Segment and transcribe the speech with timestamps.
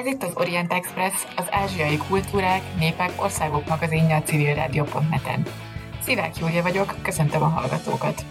[0.00, 5.42] Ez itt az Orient Express, az ázsiai kultúrák, népek, országok magazinja a civilrádió.net-en.
[6.02, 8.24] Szivák Júlia vagyok, köszöntöm a hallgatókat!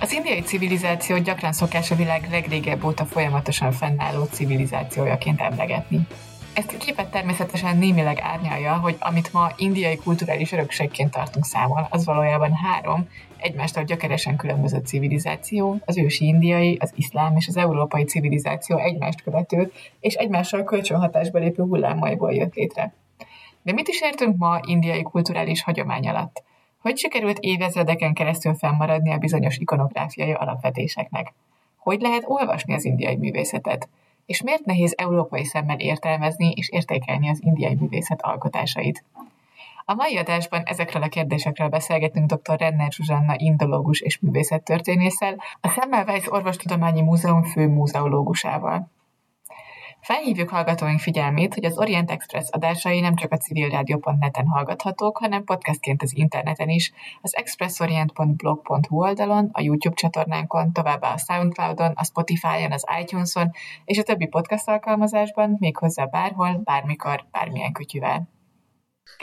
[0.00, 6.06] Az indiai civilizáció gyakran szokás a világ legrégebb óta folyamatosan fennálló civilizációjaként emlegetni.
[6.54, 12.04] Ezt a képet természetesen némileg árnyalja, hogy amit ma indiai kulturális örökségként tartunk számon, az
[12.04, 18.78] valójában három, egymástól gyökeresen különböző civilizáció, az ősi indiai, az iszlám és az európai civilizáció
[18.78, 22.94] egymást követő és egymással kölcsönhatásba lépő hullámaiból jött létre.
[23.62, 26.42] De mit is értünk ma indiai kulturális hagyomány alatt?
[26.78, 31.32] Hogy sikerült évezredeken keresztül fennmaradni a bizonyos ikonográfiai alapvetéseknek?
[31.76, 33.88] Hogy lehet olvasni az indiai művészetet?
[34.26, 39.04] És miért nehéz európai szemmel értelmezni és értékelni az indiai művészet alkotásait?
[39.84, 42.58] A mai adásban ezekről a kérdésekről beszélgetünk dr.
[42.58, 48.90] Renner Zsuzsanna indológus és művészettörténésszel, a Semmelweis Orvostudományi Múzeum fő múzeológusával.
[50.04, 56.02] Felhívjuk hallgatóink figyelmét, hogy az Orient Express adásai nem csak a civilrádió.net-en hallgathatók, hanem podcastként
[56.02, 62.84] az interneten is, az expressorient.blog.hu oldalon, a YouTube csatornánkon, továbbá a Soundcloudon, a Spotify-on, az
[63.00, 63.50] iTunes-on
[63.84, 68.33] és a többi podcast alkalmazásban, méghozzá bárhol, bármikor, bármilyen kütyüvel.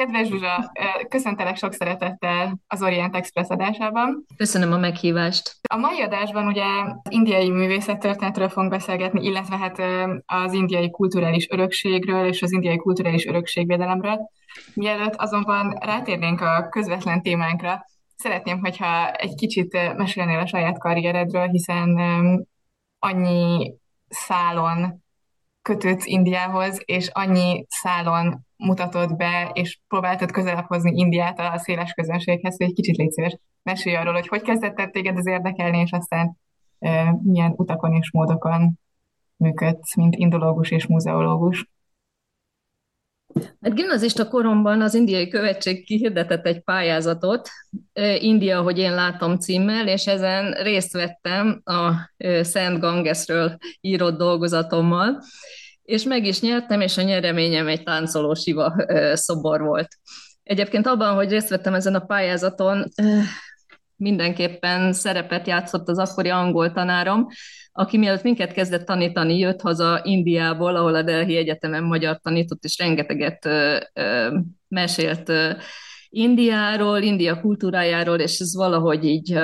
[0.02, 0.72] Kedves Zsuzsa,
[1.10, 4.26] köszöntelek sok szeretettel az Orient Express adásában.
[4.38, 5.56] Köszönöm a meghívást.
[5.70, 9.82] A mai adásban ugye az indiai művészettörténetről fogunk beszélgetni, illetve hát
[10.26, 14.30] az indiai kulturális örökségről és az indiai kulturális örökségvédelemről.
[14.74, 17.86] Mielőtt azonban rátérnénk a közvetlen témánkra,
[18.16, 22.00] szeretném, hogyha egy kicsit mesélnél a saját karrieredről, hiszen
[23.00, 23.73] annyi
[24.08, 25.01] szálon
[25.61, 32.58] kötődsz Indiához, és annyi szálon mutatod be, és próbáltad közelebb hozni Indiát a széles közönséghez,
[32.58, 36.38] hogy egy kicsit légy szíves, mesélj arról, hogy hogy kezdett téged az érdekelni, és aztán
[36.80, 38.80] e, milyen utakon és módokon
[39.36, 41.70] működsz, mint indológus és muzeológus.
[43.61, 47.49] Hát gimnazista koromban az indiai követség kihirdetett egy pályázatot,
[48.19, 51.92] India, hogy én látom címmel, és ezen részt vettem a
[52.42, 55.23] Szent Gangesről írott dolgozatommal,
[55.83, 58.75] és meg is nyertem, és a nyereményem egy táncoló siva
[59.14, 59.87] szobor volt.
[60.43, 62.92] Egyébként abban, hogy részt vettem ezen a pályázaton,
[63.95, 67.27] mindenképpen szerepet játszott az akkori angol tanárom,
[67.71, 72.77] aki mielőtt minket kezdett tanítani, jött haza Indiából, ahol a Delhi Egyetemen magyar tanított, és
[72.77, 74.37] rengeteget ö, ö,
[74.67, 75.52] mesélt ö,
[76.10, 79.39] Indiáról, India kultúrájáról, és ez valahogy így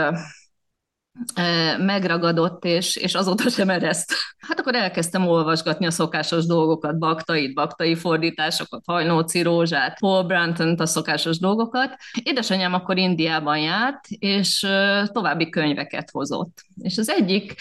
[1.77, 4.13] megragadott, és, és azóta sem ereszt.
[4.47, 10.85] Hát akkor elkezdtem olvasgatni a szokásos dolgokat, baktait, baktai fordításokat, Hajnóci Rózsát, Paul Branton a
[10.85, 11.95] szokásos dolgokat.
[12.23, 14.67] Édesanyám akkor Indiában járt, és
[15.11, 16.65] további könyveket hozott.
[16.81, 17.55] És az egyik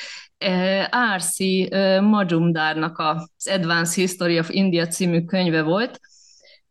[1.15, 1.38] R.C.
[2.00, 6.00] Majumdarnak az Advanced History of India című könyve volt,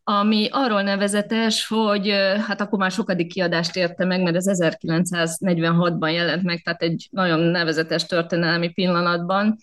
[0.08, 2.10] ami arról nevezetes, hogy
[2.48, 7.40] hát akkor már sokadik kiadást érte meg, mert ez 1946-ban jelent meg, tehát egy nagyon
[7.40, 9.58] nevezetes történelmi pillanatban,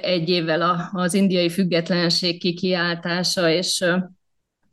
[0.00, 3.84] egy évvel az indiai függetlenség kikiáltása és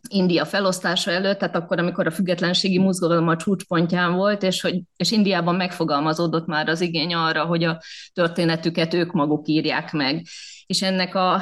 [0.09, 5.11] India felosztása előtt, tehát akkor, amikor a függetlenségi mozgalom a csúcspontján volt, és, hogy, és
[5.11, 7.81] Indiában megfogalmazódott már az igény arra, hogy a
[8.13, 10.25] történetüket ők maguk írják meg.
[10.65, 11.41] És ennek a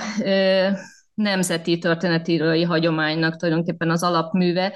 [1.20, 4.74] nemzeti történetírói hagyománynak tulajdonképpen az alapműve,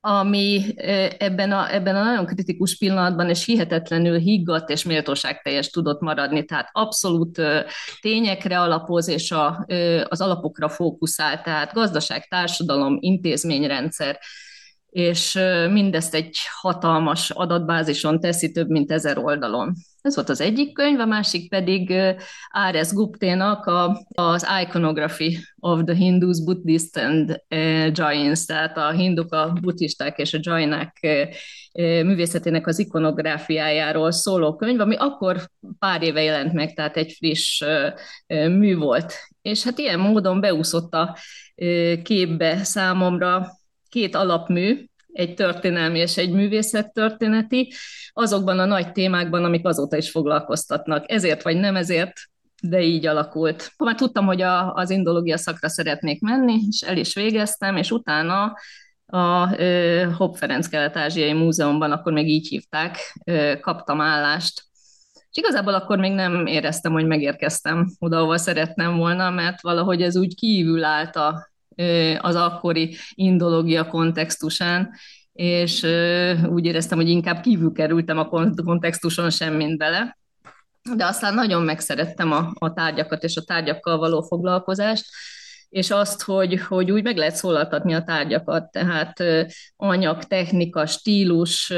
[0.00, 0.74] ami
[1.18, 6.44] ebben a, ebben a nagyon kritikus pillanatban és hihetetlenül higgadt és méltóságteljes tudott maradni.
[6.44, 7.42] Tehát abszolút
[8.00, 9.66] tényekre alapoz és a,
[10.08, 14.18] az alapokra fókuszál, tehát gazdaság, társadalom, intézményrendszer,
[14.88, 15.32] és
[15.70, 19.74] mindezt egy hatalmas adatbázison teszi több mint ezer oldalon.
[20.02, 21.94] Ez volt az egyik könyv, a másik pedig
[22.70, 22.92] R.S.
[22.92, 27.42] Gupténak a, az Iconography of the Hindus, Buddhists and
[27.92, 31.06] Jains, tehát a hinduk, a buddhisták és a jainák
[32.02, 37.62] művészetének az ikonográfiájáról szóló könyv, ami akkor pár éve jelent meg, tehát egy friss
[38.26, 39.14] mű volt.
[39.42, 41.16] És hát ilyen módon beúszott a
[42.02, 43.50] képbe számomra
[43.88, 47.72] két alapmű, egy történelmi és egy művészettörténeti,
[48.12, 51.10] azokban a nagy témákban, amik azóta is foglalkoztatnak.
[51.10, 52.12] Ezért vagy nem ezért,
[52.62, 53.72] de így alakult.
[53.78, 58.56] Már tudtam, hogy a, az indológia szakra szeretnék menni, és el is végeztem, és utána
[59.06, 64.62] a ö, Hopp Ferenc Kelet-Ázsiai Múzeumban, akkor még így hívták, ö, kaptam állást.
[65.30, 70.16] És igazából akkor még nem éreztem, hogy megérkeztem oda, ahova szerettem volna, mert valahogy ez
[70.16, 71.51] úgy kívül állt a
[72.18, 74.90] az akkori indológia kontextusán,
[75.32, 75.82] és
[76.48, 78.28] úgy éreztem, hogy inkább kívül kerültem a
[78.64, 80.18] kontextuson sem, mint bele.
[80.96, 85.04] de aztán nagyon megszerettem a, a tárgyakat és a tárgyakkal való foglalkozást,
[85.72, 89.24] és azt, hogy, hogy úgy meg lehet szólaltatni a tárgyakat, tehát
[89.76, 91.72] anyag, technika, stílus,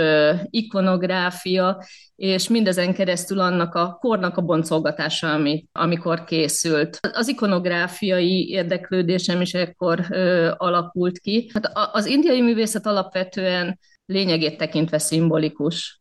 [0.50, 1.84] ikonográfia,
[2.16, 6.98] és mindezen keresztül annak a kornak a boncolgatása, ami, amikor készült.
[7.12, 11.50] Az ikonográfiai érdeklődésem is ekkor ö, alakult ki.
[11.52, 16.00] Hát az indiai művészet alapvetően lényegét tekintve szimbolikus,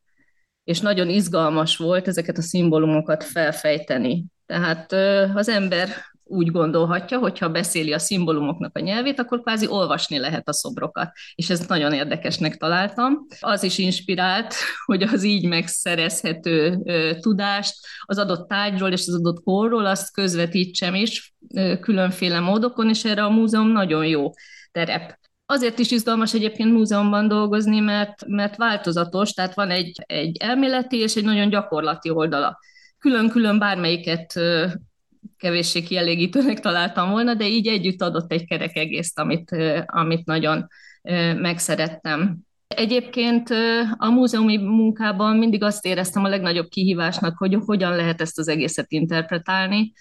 [0.64, 4.26] és nagyon izgalmas volt ezeket a szimbólumokat felfejteni.
[4.46, 4.92] Tehát
[5.36, 5.90] az ember
[6.34, 11.12] úgy gondolhatja, hogy ha beszéli a szimbólumoknak a nyelvét, akkor kvázi olvasni lehet a szobrokat.
[11.36, 13.26] És ezt nagyon érdekesnek találtam.
[13.40, 14.54] Az is inspirált,
[14.86, 16.78] hogy az így megszerezhető
[17.20, 21.34] tudást az adott tárgyról és az adott korról azt közvetítsem is
[21.82, 24.32] különféle módokon, és erre a múzeum nagyon jó
[24.72, 25.22] terep.
[25.46, 31.16] Azért is izgalmas egyébként múzeumban dolgozni, mert, mert változatos, tehát van egy, egy elméleti és
[31.16, 32.60] egy nagyon gyakorlati oldala.
[33.00, 34.34] Külön-külön bármelyiket
[35.38, 39.56] kevéssé kielégítőnek találtam volna, de így együtt adott egy kerek egészt, amit,
[39.86, 40.68] amit nagyon
[41.36, 42.38] megszerettem.
[42.68, 43.50] Egyébként
[43.98, 48.92] a múzeumi munkában mindig azt éreztem a legnagyobb kihívásnak, hogy hogyan lehet ezt az egészet
[48.92, 49.94] interpretálni,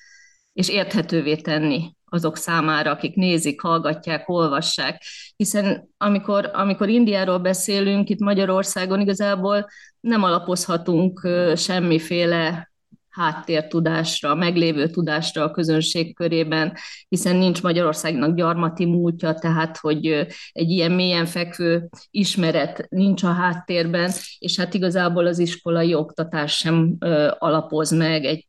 [0.52, 5.02] és érthetővé tenni azok számára, akik nézik, hallgatják, olvassák.
[5.36, 9.66] Hiszen amikor, amikor Indiáról beszélünk, itt Magyarországon igazából
[10.00, 12.71] nem alapozhatunk semmiféle
[13.12, 16.72] háttértudásra, meglévő tudásra a közönség körében,
[17.08, 20.06] hiszen nincs Magyarországnak gyarmati múltja, tehát hogy
[20.52, 26.96] egy ilyen mélyen fekvő ismeret nincs a háttérben, és hát igazából az iskolai oktatás sem
[27.38, 28.46] alapoz meg egy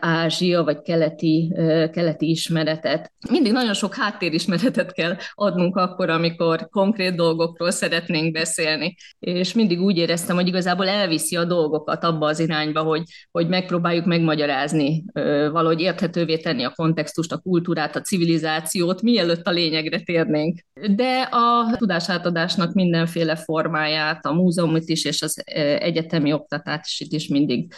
[0.00, 1.52] Ázsia vagy keleti,
[1.92, 3.12] keleti ismeretet.
[3.30, 9.96] Mindig nagyon sok háttérismeretet kell adnunk akkor, amikor konkrét dolgokról szeretnénk beszélni, és mindig úgy
[9.96, 13.02] éreztem, hogy igazából elviszi a dolgokat abba az irányba, hogy,
[13.38, 15.04] hogy megpróbáljuk megmagyarázni,
[15.50, 20.58] valahogy érthetővé tenni a kontextust, a kultúrát, a civilizációt, mielőtt a lényegre térnénk.
[20.96, 25.42] De a tudásátadásnak mindenféle formáját, a múzeumot is és az
[25.78, 27.72] egyetemi oktatást is mindig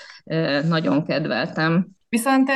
[0.68, 1.88] nagyon kedveltem.
[2.08, 2.50] Viszont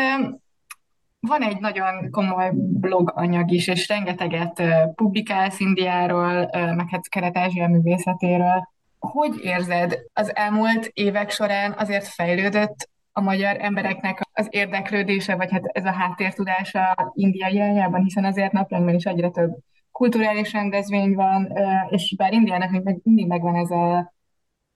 [1.20, 4.62] van egy nagyon komoly bloganyag is, és rengeteget
[4.94, 8.72] publikálsz Indiáról, meg hát Kelet-Ázsia művészetéről.
[8.98, 15.64] Hogy érzed, az elmúlt évek során azért fejlődött a magyar embereknek az érdeklődése, vagy hát
[15.64, 19.56] ez a háttértudása India irányában, hiszen azért napjainkban is egyre több
[19.92, 21.52] kulturális rendezvény van,
[21.88, 24.12] és bár Indiának még mindig megvan ez a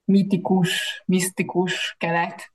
[0.05, 2.53] mitikus, misztikus kelet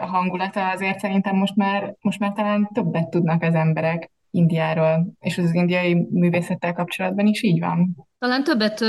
[0.00, 5.54] hangulata, azért szerintem most már, most már talán többet tudnak az emberek Indiáról, és az
[5.54, 8.06] indiai művészettel kapcsolatban is így van.
[8.18, 8.84] Talán többet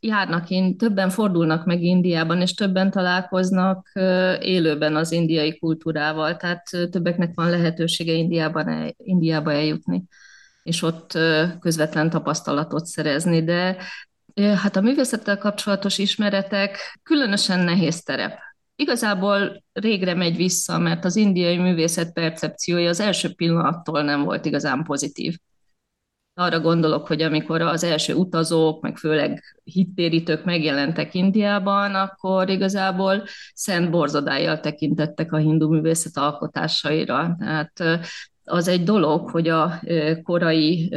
[0.00, 0.46] járnak,
[0.76, 3.92] többen fordulnak meg Indiában, és többen találkoznak
[4.40, 10.04] élőben az indiai kultúrával, tehát többeknek van lehetősége Indiában, Indiába eljutni,
[10.62, 11.18] és ott
[11.60, 13.76] közvetlen tapasztalatot szerezni, de
[14.62, 18.38] hát a művészettel kapcsolatos ismeretek különösen nehéz terep.
[18.76, 24.84] Igazából régre megy vissza, mert az indiai művészet percepciója az első pillanattól nem volt igazán
[24.84, 25.38] pozitív.
[26.34, 33.90] Arra gondolok, hogy amikor az első utazók, meg főleg hittérítők megjelentek Indiában, akkor igazából szent
[33.90, 37.36] borzodájjal tekintettek a hindu művészet alkotásaira.
[37.38, 38.02] Tehát
[38.44, 39.80] az egy dolog, hogy a
[40.22, 40.94] korai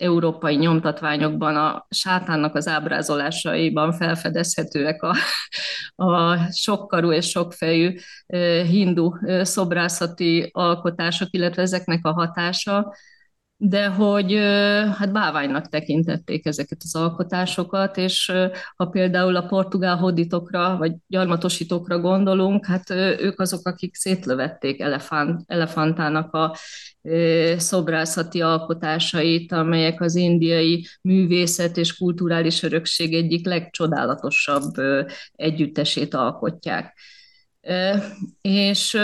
[0.00, 5.16] európai nyomtatványokban a sátánnak az ábrázolásaiban felfedezhetőek a,
[6.04, 7.96] a sokkarú és sokfejű
[8.66, 12.94] hindu szobrászati alkotások, illetve ezeknek a hatása,
[13.62, 14.34] de hogy
[14.98, 18.32] hát báványnak tekintették ezeket az alkotásokat, és
[18.76, 22.90] ha például a portugál hódítokra vagy gyarmatosítókra gondolunk, hát
[23.20, 26.56] ők azok, akik szétlövették elefánt, elefantának a
[27.56, 34.72] szobrászati alkotásait, amelyek az indiai művészet és kulturális örökség egyik legcsodálatosabb
[35.32, 36.98] együttesét alkotják.
[38.40, 38.98] És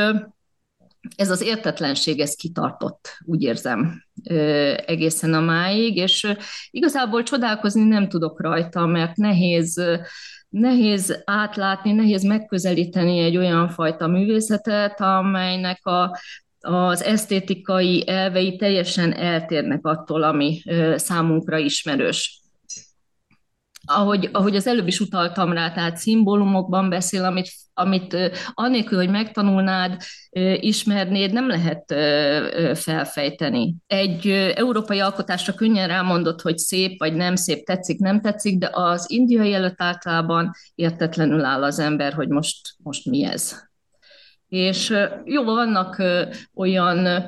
[1.17, 4.05] ez az értetlenség, ez kitartott, úgy érzem,
[4.87, 6.27] egészen a máig, és
[6.71, 9.83] igazából csodálkozni nem tudok rajta, mert nehéz
[10.49, 16.19] nehéz átlátni, nehéz megközelíteni egy olyan fajta művészetet, amelynek a,
[16.61, 20.63] az esztétikai elvei teljesen eltérnek attól, ami
[20.97, 22.41] számunkra ismerős
[23.87, 28.17] ahogy, ahogy az előbb is utaltam rá, tehát szimbólumokban beszél, amit, amit
[28.55, 30.03] annélkül, hogy megtanulnád,
[30.61, 31.95] ismernéd, nem lehet
[32.79, 33.75] felfejteni.
[33.87, 39.11] Egy európai alkotásra könnyen rámondott, hogy szép vagy nem szép, tetszik, nem tetszik, de az
[39.11, 43.65] indiai előtt általában értetlenül áll az ember, hogy most, most mi ez.
[44.49, 46.03] És jó, vannak
[46.55, 47.27] olyan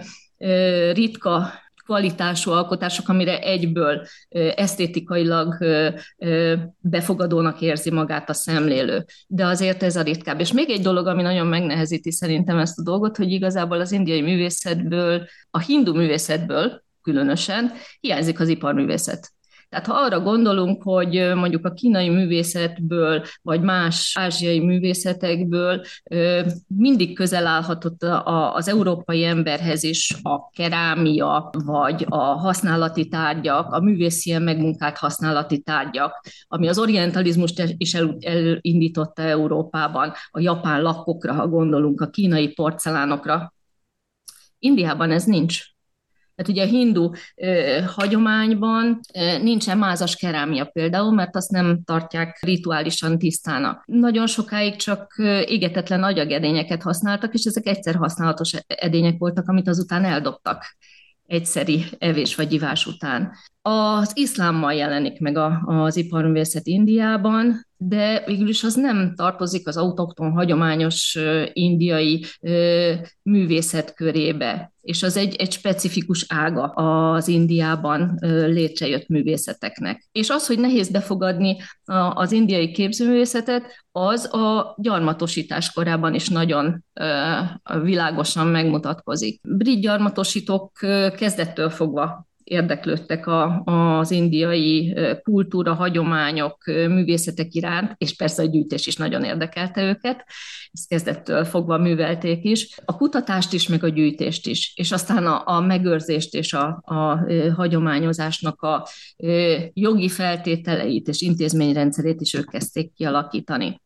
[0.92, 1.52] ritka
[1.88, 4.06] kvalitású alkotások, amire egyből
[4.56, 5.56] esztétikailag
[6.78, 9.04] befogadónak érzi magát a szemlélő.
[9.26, 10.40] De azért ez a ritkább.
[10.40, 14.20] És még egy dolog, ami nagyon megnehezíti szerintem ezt a dolgot, hogy igazából az indiai
[14.20, 19.32] művészetből, a hindu művészetből különösen hiányzik az iparművészet.
[19.68, 25.84] Tehát ha arra gondolunk, hogy mondjuk a kínai művészetből, vagy más ázsiai művészetekből
[26.66, 28.02] mindig közel állhatott
[28.54, 36.24] az európai emberhez is a kerámia, vagy a használati tárgyak, a művészi megmunkált használati tárgyak,
[36.46, 43.52] ami az orientalizmust is elindította Európában, a japán lakokra, ha gondolunk, a kínai porcelánokra.
[44.58, 45.76] Indiában ez nincs.
[46.38, 52.38] Tehát ugye a hindu ö, hagyományban ö, nincsen mázas kerámia például, mert azt nem tartják
[52.40, 53.82] rituálisan tisztának.
[53.86, 55.14] Nagyon sokáig csak
[55.46, 60.76] égetetlen agyagedényeket használtak, és ezek egyszer használatos edények voltak, amit azután eldobtak
[61.26, 63.32] egyszeri evés vagy ivás után.
[63.62, 69.76] Az iszlámmal jelenik meg a, az iparművészet Indiában, de végül is az nem tartozik az
[69.76, 71.18] autokton hagyományos
[71.52, 72.24] indiai
[73.22, 80.08] művészet körébe, és az egy, egy specifikus ága az Indiában létrejött művészeteknek.
[80.12, 81.56] És az, hogy nehéz befogadni
[82.14, 86.84] az indiai képzőművészetet, az a gyarmatosítás korában is nagyon
[87.82, 89.40] világosan megmutatkozik.
[89.42, 90.72] Brit gyarmatosítók
[91.16, 98.96] kezdettől fogva érdeklődtek a, az indiai kultúra, hagyományok, művészetek iránt, és persze a gyűjtés is
[98.96, 100.24] nagyon érdekelte őket,
[100.72, 105.42] ezt kezdettől fogva művelték is, a kutatást is, meg a gyűjtést is, és aztán a,
[105.44, 107.26] a megőrzést és a, a
[107.56, 108.88] hagyományozásnak a
[109.72, 113.80] jogi feltételeit és intézményrendszerét is ők kezdték kialakítani.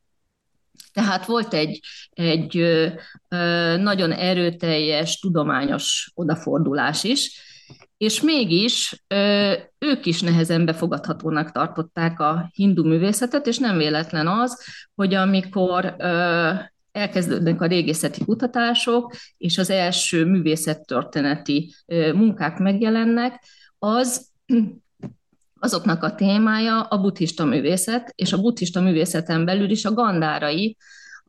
[0.92, 2.64] Tehát volt egy, egy
[3.78, 7.40] nagyon erőteljes tudományos odafordulás is,
[7.96, 9.04] és mégis
[9.78, 14.64] ők is nehezen befogadhatónak tartották a hindu művészetet, és nem véletlen az,
[14.94, 15.96] hogy amikor
[16.92, 21.74] elkezdődnek a régészeti kutatások, és az első művészettörténeti
[22.14, 23.44] munkák megjelennek,
[23.78, 24.30] az
[25.60, 30.76] azoknak a témája a buddhista művészet, és a buddhista művészeten belül is a gandárai,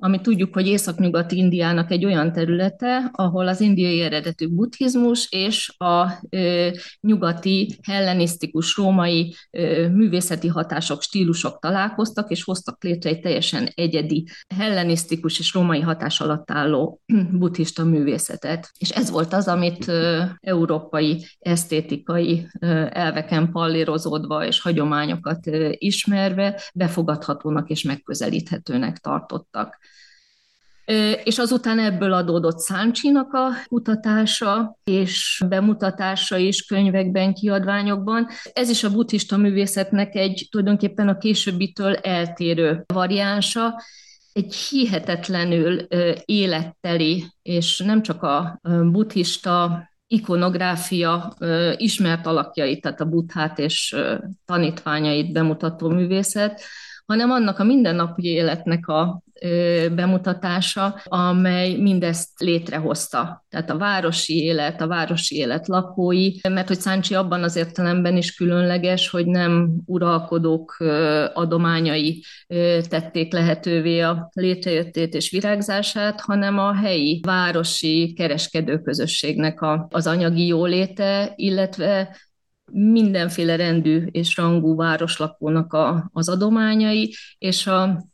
[0.03, 6.11] ami tudjuk, hogy Észak-Nyugat Indiának egy olyan területe, ahol az indiai eredetű buddhizmus és a
[6.29, 6.69] ö,
[7.01, 15.39] nyugati hellenisztikus római ö, művészeti hatások, stílusok találkoztak, és hoztak létre egy teljesen egyedi hellenisztikus
[15.39, 17.01] és római hatás alatt álló
[17.39, 18.71] buddhista művészetet.
[18.77, 26.61] És ez volt az, amit ö, európai esztétikai ö, elveken pallérozódva és hagyományokat ö, ismerve
[26.73, 29.91] befogadhatónak és megközelíthetőnek tartottak.
[31.23, 38.27] És azután ebből adódott Száncsinak a kutatása és bemutatása is könyvekben, kiadványokban.
[38.53, 43.81] Ez is a buddhista művészetnek egy tulajdonképpen a későbbitől eltérő variánsa,
[44.33, 45.87] egy hihetetlenül
[46.25, 48.59] életteli, és nem csak a
[48.91, 51.35] buddhista ikonográfia
[51.77, 53.95] ismert alakjait, tehát a buddhát és
[54.45, 56.61] tanítványait bemutató művészet,
[57.05, 59.21] hanem annak a mindennapi életnek a
[59.95, 63.45] bemutatása, amely mindezt létrehozta.
[63.49, 68.35] Tehát a városi élet, a városi élet lakói, mert hogy Száncsi abban az értelemben is
[68.35, 70.77] különleges, hogy nem uralkodók
[71.33, 72.23] adományai
[72.89, 81.33] tették lehetővé a létrejöttét és virágzását, hanem a helyi városi kereskedőközösségnek a, az anyagi jóléte,
[81.35, 82.17] illetve
[82.71, 88.11] mindenféle rendű és rangú városlakónak a, az adományai, és a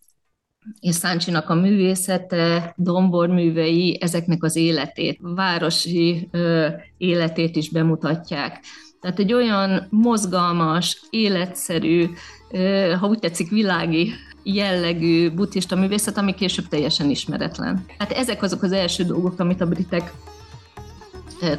[0.79, 8.63] és Száncsinak a művészete, domborművei ezeknek az életét, városi ö, életét is bemutatják.
[9.01, 12.05] Tehát egy olyan mozgalmas, életszerű,
[12.51, 14.11] ö, ha úgy tetszik, világi
[14.43, 17.85] jellegű buddhista művészet, ami később teljesen ismeretlen.
[17.97, 20.13] Hát ezek azok az első dolgok, amit a britek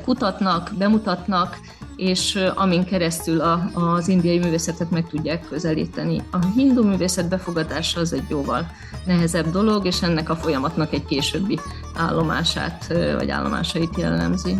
[0.04, 1.58] kutatnak, bemutatnak,
[1.96, 6.22] és amin keresztül a, az indiai művészetet meg tudják közelíteni.
[6.30, 8.66] A hindu művészet befogadása az egy jóval
[9.06, 11.58] nehezebb dolog, és ennek a folyamatnak egy későbbi
[11.96, 14.56] állomását vagy állomásait jellemzi.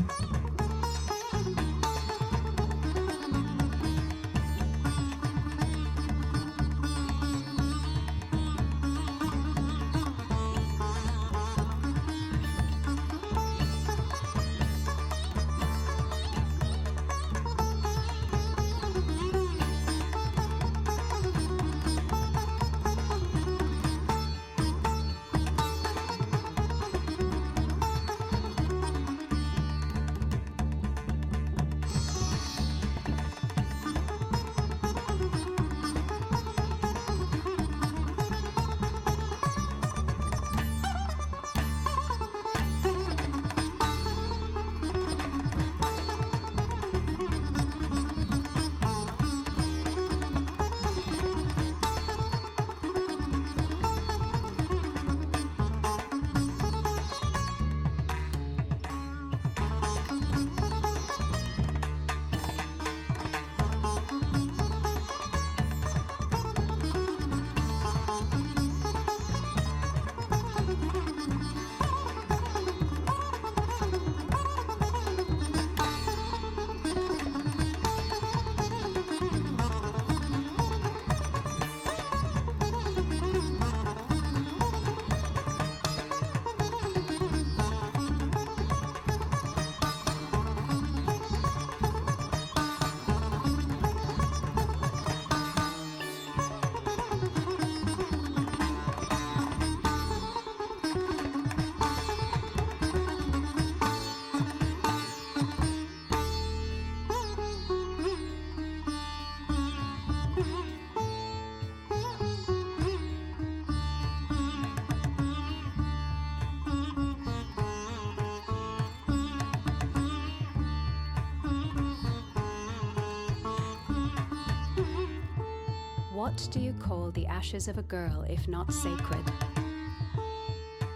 [126.30, 129.28] What do you call the ashes of a girl if not sacred?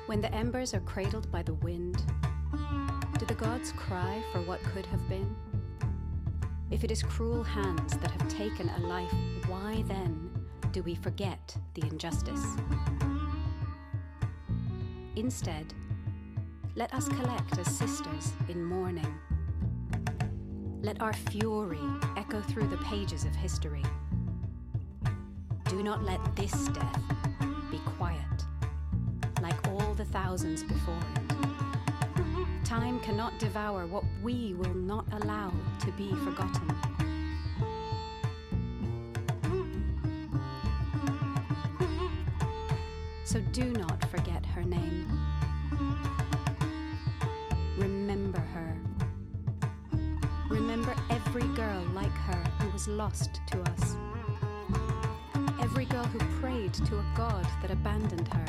[0.07, 2.01] When the embers are cradled by the wind,
[3.19, 5.35] do the gods cry for what could have been?
[6.71, 9.13] If it is cruel hands that have taken a life,
[9.49, 10.31] why then
[10.71, 12.47] do we forget the injustice?
[15.17, 15.75] Instead,
[16.77, 19.19] let us collect as sisters in mourning.
[20.81, 21.81] Let our fury
[22.17, 23.83] echo through the pages of history.
[25.85, 27.03] Not let this death
[27.71, 28.17] be quiet,
[29.43, 32.65] like all the thousands before it.
[32.65, 36.75] Time cannot devour what we will not allow to be forgotten.
[43.25, 45.07] So do not forget her name.
[47.77, 48.75] Remember her.
[50.49, 53.97] Remember every girl like her who was lost to us.
[55.75, 58.47] Every girl who prayed to a God that abandoned her.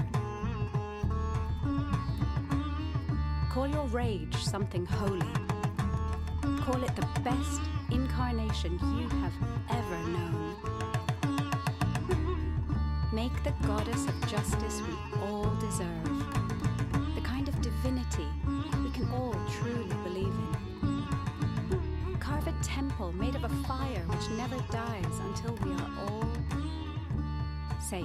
[3.49, 5.25] Call your rage something holy.
[6.61, 9.33] Call it the best incarnation you have
[9.71, 10.55] ever known.
[13.11, 16.03] Make the goddess of justice we all deserve.
[17.15, 18.27] The kind of divinity
[18.83, 22.17] we can all truly believe in.
[22.19, 26.24] Carve a temple made of a fire which never dies until we are all
[27.89, 28.03] safe.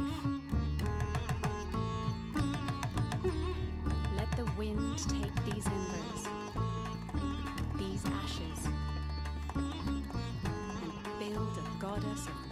[4.15, 6.29] Let the wind take these embers,
[7.77, 8.69] these ashes,
[9.55, 10.05] and
[11.19, 12.50] build a goddess of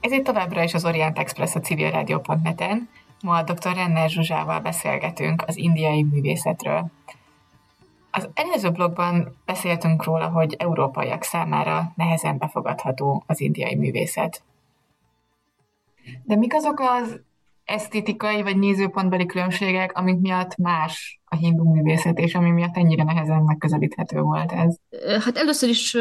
[0.00, 2.88] Ez itt továbbra is az Orient Express a civilrádió.net-en.
[3.22, 3.74] Ma a dr.
[3.74, 6.90] Renner Zsuzsával beszélgetünk az indiai művészetről.
[8.10, 14.42] Az előző blogban beszéltünk róla, hogy európaiak számára nehezen befogadható az indiai művészet.
[16.22, 17.20] De mik azok az
[17.64, 23.42] esztétikai vagy nézőpontbeli különbségek, amik miatt más a hindu művészet, és ami miatt ennyire nehezen
[23.42, 24.76] megközelíthető volt ez?
[25.24, 25.96] Hát először is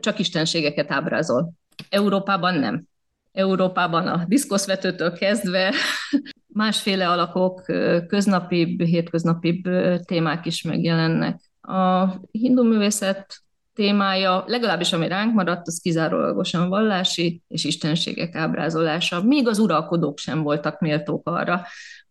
[0.00, 1.52] csak istenségeket ábrázol.
[1.88, 2.90] Európában nem.
[3.32, 5.74] Európában a diszkoszvetőtől kezdve
[6.54, 7.62] másféle alakok,
[8.06, 9.62] köznapibb, hétköznapibb
[10.04, 11.40] témák is megjelennek.
[11.60, 13.42] A hindu művészet
[13.74, 19.22] témája, legalábbis ami ránk maradt, az kizárólagosan vallási és istenségek ábrázolása.
[19.22, 21.66] Még az uralkodók sem voltak méltók arra,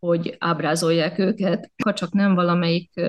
[0.05, 3.01] hogy ábrázolják őket, ha csak nem valamelyik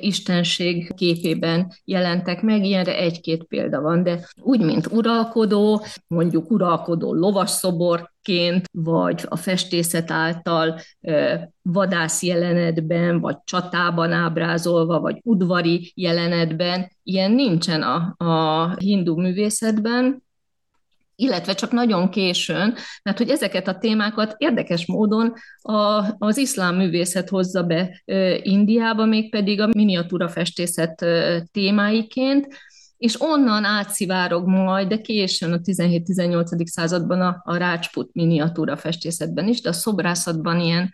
[0.00, 8.68] istenség képében jelentek meg, ilyenre egy-két példa van, de úgy, mint uralkodó, mondjuk uralkodó lovasszoborként,
[8.72, 10.80] vagy a festészet által
[11.62, 20.23] vadász jelenetben, vagy csatában ábrázolva, vagy udvari jelenetben, ilyen nincsen a, a hindu művészetben,
[21.16, 27.28] illetve csak nagyon későn, mert hogy ezeket a témákat érdekes módon a, az iszlám művészet
[27.28, 28.02] hozza be
[28.42, 31.06] Indiába, mégpedig a miniatúra festészet
[31.52, 32.48] témáiként,
[32.96, 36.66] és onnan átszivárog majd, de későn a 17-18.
[36.66, 40.90] században a, a Rácsput miniatúra festészetben is, de a szobrászatban ilyen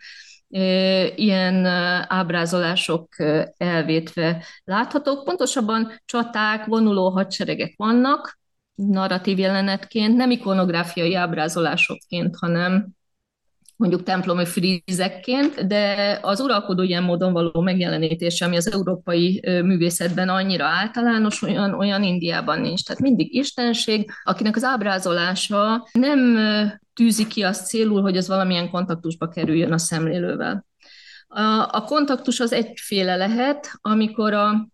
[1.15, 1.65] ilyen
[2.07, 3.15] ábrázolások
[3.57, 5.23] elvétve láthatók.
[5.23, 8.40] Pontosabban csaták, vonuló hadseregek vannak,
[8.87, 12.87] narratív jelenetként, nem ikonográfiai ábrázolásokként, hanem
[13.75, 20.65] mondjuk templomi frízekként, de az uralkodó ilyen módon való megjelenítése, ami az európai művészetben annyira
[20.65, 22.83] általános, olyan, olyan Indiában nincs.
[22.83, 26.37] Tehát mindig istenség, akinek az ábrázolása nem
[26.93, 30.65] tűzi ki azt célul, hogy az valamilyen kontaktusba kerüljön a szemlélővel.
[31.71, 34.67] A, kontaktus az egyféle lehet, amikor a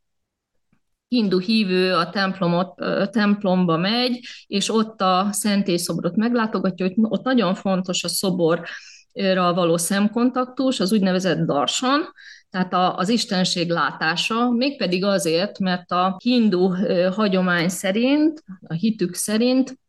[1.07, 2.73] hindu hívő a templomot,
[3.11, 10.79] templomba megy, és ott a szentélyszobrot meglátogatja, hogy ott nagyon fontos a szoborra való szemkontaktus,
[10.79, 12.01] az úgynevezett darsan,
[12.49, 16.73] tehát a, az istenség látása, mégpedig azért, mert a hindu
[17.11, 19.79] hagyomány szerint, a hitük szerint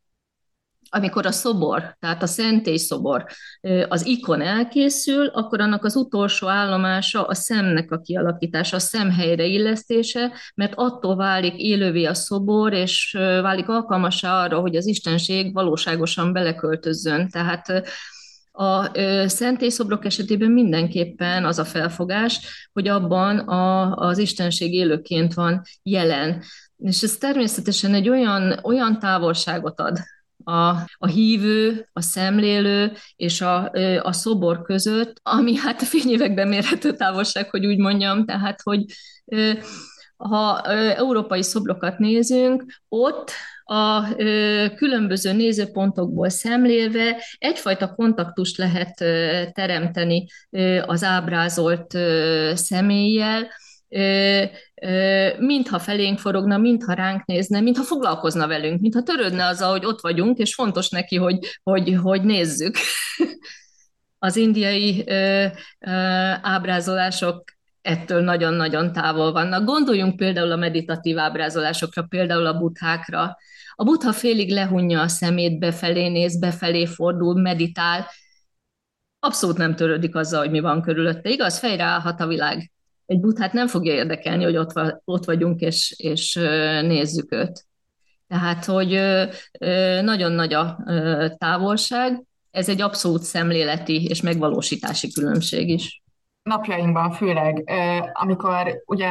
[0.90, 3.27] amikor a szobor, tehát a szentély szobor,
[3.88, 9.44] az ikon elkészül, akkor annak az utolsó állomása a szemnek a kialakítása, a szem helyre
[9.44, 16.33] illesztése, mert attól válik élővé a szobor, és válik alkalmasá arra, hogy az istenség valóságosan
[16.33, 17.29] beleköltözzön.
[17.29, 17.83] Tehát
[18.53, 18.90] a
[19.29, 26.42] szentélyszobrok esetében mindenképpen az a felfogás, hogy abban a, az istenség élőként van jelen.
[26.77, 29.98] És ez természetesen egy olyan, olyan távolságot ad
[30.48, 33.70] a, a hívő, a szemlélő és a,
[34.02, 38.84] a szobor között, ami hát a fényévekben mérhető távolság, hogy úgy mondjam, tehát hogy
[40.16, 40.61] ha
[40.96, 43.30] európai szobrokat nézünk, ott
[43.64, 44.14] a
[44.74, 48.94] különböző nézőpontokból szemlélve egyfajta kontaktust lehet
[49.54, 50.26] teremteni
[50.87, 51.98] az ábrázolt
[52.54, 53.46] személlyel,
[55.38, 60.38] mintha felénk forogna, mintha ránk nézne, mintha foglalkozna velünk, mintha törődne az, hogy ott vagyunk,
[60.38, 62.77] és fontos neki, hogy, hogy, hogy nézzük.
[64.20, 65.46] Az indiai ö,
[65.79, 65.90] ö,
[66.42, 67.44] ábrázolások
[67.83, 69.64] ettől nagyon-nagyon távol vannak.
[69.64, 73.37] Gondoljunk például a meditatív ábrázolásokra, például a buthákra.
[73.74, 78.07] A butha félig lehunja a szemét, befelé néz, befelé fordul, meditál,
[79.18, 81.31] abszolút nem törődik azzal, hogy mi van körülötte.
[81.31, 82.70] Igaz, fejre állhat a világ
[83.09, 84.73] egy buthát nem fogja érdekelni, hogy ott,
[85.05, 86.35] ott vagyunk és, és
[86.83, 87.66] nézzük őt.
[88.27, 89.01] Tehát, hogy
[90.03, 90.79] nagyon nagy a
[91.38, 96.03] távolság, ez egy abszolút szemléleti és megvalósítási különbség is.
[96.42, 97.71] Napjainkban főleg,
[98.12, 99.11] amikor ugye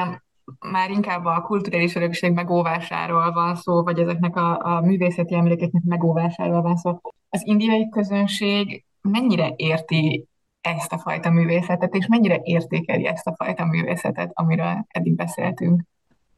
[0.59, 6.61] már inkább a kulturális örökség megóvásáról van szó, vagy ezeknek a, a művészeti emlékeknek megóvásáról
[6.61, 6.99] van szó.
[7.29, 10.27] Az indiai közönség mennyire érti
[10.75, 15.81] ezt a fajta művészetet, és mennyire értékeli ezt a fajta művészetet, amiről eddig beszéltünk.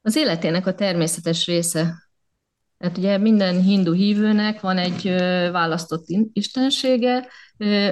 [0.01, 2.07] Az életének a természetes része.
[2.77, 5.09] Tehát ugye minden hindu hívőnek van egy
[5.51, 7.27] választott istensége,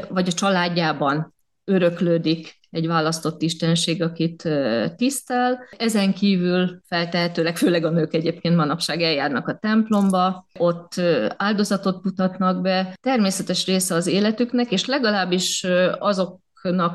[0.09, 4.49] vagy a családjában öröklődik egy választott istenség, akit
[4.95, 5.59] tisztel.
[5.77, 11.01] Ezen kívül feltehetőleg, főleg a nők egyébként manapság eljárnak a templomba, ott
[11.37, 12.97] áldozatot mutatnak be.
[13.01, 15.65] Természetes része az életüknek, és legalábbis
[15.99, 16.39] azok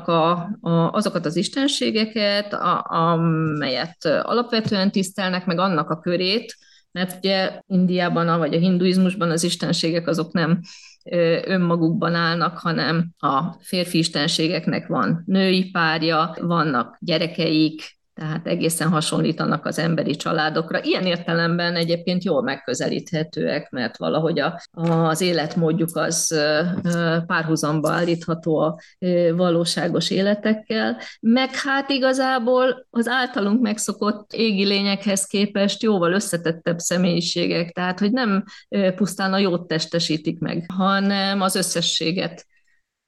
[0.05, 6.57] a, a, azokat az istenségeket, a, amelyet alapvetően tisztelnek, meg annak a körét,
[6.91, 10.59] mert ugye Indiában, vagy a hinduizmusban az istenségek azok nem
[11.45, 19.79] önmagukban állnak, hanem a férfi istenségeknek van női párja, vannak gyerekeik, tehát egészen hasonlítanak az
[19.79, 20.83] emberi családokra.
[20.83, 24.61] Ilyen értelemben egyébként jól megközelíthetőek, mert valahogy a,
[25.07, 26.39] az életmódjuk az
[27.25, 28.79] párhuzamba állítható a
[29.35, 37.99] valóságos életekkel, meg hát igazából az általunk megszokott égi lényekhez képest jóval összetettebb személyiségek, tehát
[37.99, 38.43] hogy nem
[38.95, 42.45] pusztán a jót testesítik meg, hanem az összességet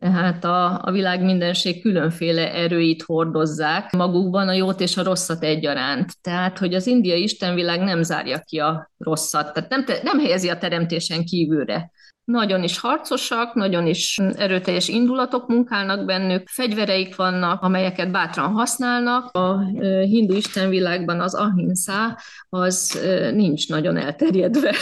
[0.06, 6.22] tehát a, a világ mindenség különféle erőit hordozzák magukban, a jót és a rosszat egyaránt.
[6.22, 10.50] Tehát, hogy az indiai istenvilág nem zárja ki a rosszat, tehát nem, te, nem helyezi
[10.50, 11.92] a teremtésen kívülre.
[12.24, 19.36] Nagyon is harcosak, nagyon is erőteljes indulatok munkálnak bennük, fegyvereik vannak, amelyeket bátran használnak.
[19.36, 19.60] A
[20.02, 22.18] hindu istenvilágban az ahinsa
[22.50, 23.00] az
[23.34, 24.76] nincs nagyon elterjedve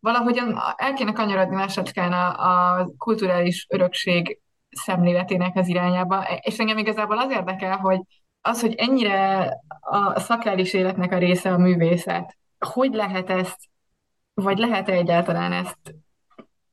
[0.00, 4.40] valahogyan el kéne kanyarodni másodkán a, a kulturális örökség
[4.76, 8.00] szemléletének az irányába, és engem igazából az érdekel, hogy
[8.40, 13.58] az, hogy ennyire a szakrális életnek a része a művészet, hogy lehet ezt,
[14.34, 15.94] vagy lehet-e egyáltalán ezt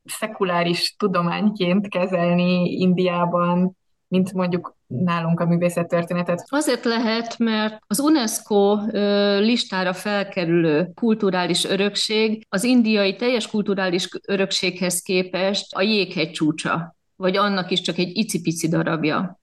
[0.04, 3.76] szekuláris tudományként kezelni Indiában,
[4.08, 6.44] mint mondjuk nálunk a művészettörténetet?
[6.48, 8.74] Azért lehet, mert az UNESCO
[9.38, 17.70] listára felkerülő kulturális örökség az indiai teljes kulturális örökséghez képest a jéghegy csúcsa, vagy annak
[17.70, 19.40] is csak egy icipici darabja.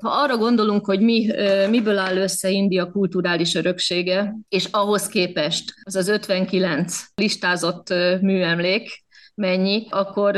[0.00, 1.30] Ha arra gondolunk, hogy mi,
[1.70, 7.88] miből áll össze India kulturális öröksége, és ahhoz képest az az 59 listázott
[8.20, 10.36] műemlék mennyi, akkor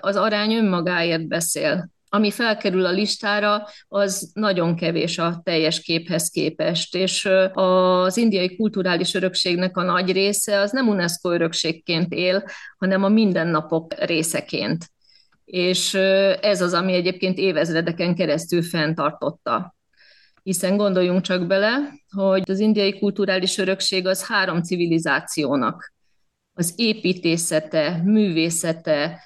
[0.00, 6.94] az arány önmagáért beszél ami felkerül a listára, az nagyon kevés a teljes képhez képest,
[6.94, 12.44] és az indiai kulturális örökségnek a nagy része az nem UNESCO örökségként él,
[12.78, 14.91] hanem a mindennapok részeként.
[15.52, 15.94] És
[16.40, 19.74] ez az, ami egyébként évezredeken keresztül fenntartotta.
[20.42, 21.78] Hiszen gondoljunk csak bele,
[22.16, 25.92] hogy az indiai kulturális örökség az három civilizációnak
[26.54, 29.20] az építészete, művészete,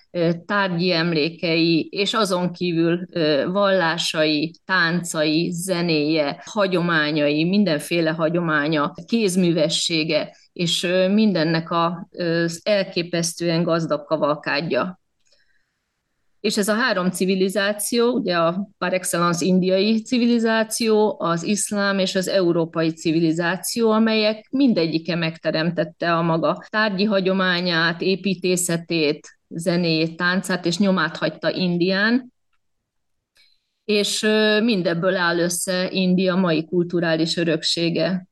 [0.47, 3.07] tárgyi emlékei, és azon kívül
[3.53, 15.01] vallásai, táncai, zenéje, hagyományai, mindenféle hagyománya, kézművessége, és mindennek az elképesztően gazdag kavalkádja.
[16.47, 22.29] És ez a három civilizáció, ugye a par excellence indiai civilizáció, az iszlám és az
[22.29, 31.51] európai civilizáció, amelyek mindegyike megteremtette a maga tárgyi hagyományát, építészetét, zenét, táncát, és nyomát hagyta
[31.51, 32.33] Indián,
[33.85, 34.21] és
[34.63, 38.27] mindebből áll össze India mai kulturális öröksége.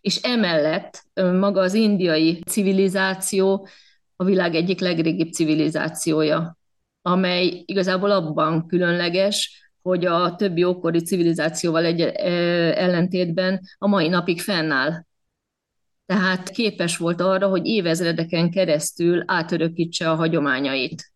[0.00, 3.68] És emellett maga az indiai civilizáció
[4.16, 6.60] a világ egyik legrégibb civilizációja
[7.02, 15.04] amely igazából abban különleges, hogy a többi ókori civilizációval egy ellentétben a mai napig fennáll.
[16.06, 21.12] Tehát képes volt arra, hogy évezredeken keresztül átörökítse a hagyományait.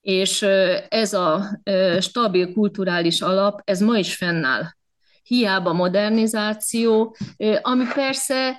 [0.00, 0.42] És
[0.88, 1.60] ez a
[2.00, 4.76] stabil kulturális alap, ez ma is fennáll
[5.28, 7.16] hiába modernizáció,
[7.62, 8.56] ami persze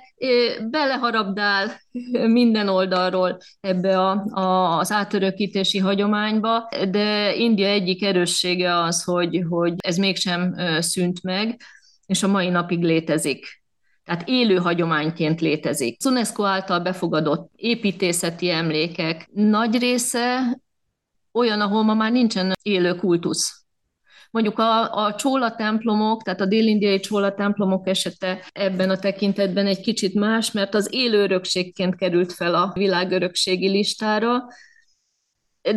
[0.70, 1.80] beleharabdál
[2.12, 9.74] minden oldalról ebbe a, a, az átörökítési hagyományba, de India egyik erőssége az, hogy, hogy
[9.76, 11.60] ez mégsem szűnt meg,
[12.06, 13.62] és a mai napig létezik.
[14.04, 15.96] Tehát élő hagyományként létezik.
[15.98, 20.58] Az UNESCO által befogadott építészeti emlékek nagy része
[21.32, 23.59] olyan, ahol ma már nincsen élő kultusz
[24.30, 29.80] Mondjuk a, a csóla templomok, tehát a délindiai csóla templomok esete ebben a tekintetben egy
[29.80, 34.44] kicsit más, mert az élő örökségként került fel a világörökségi listára,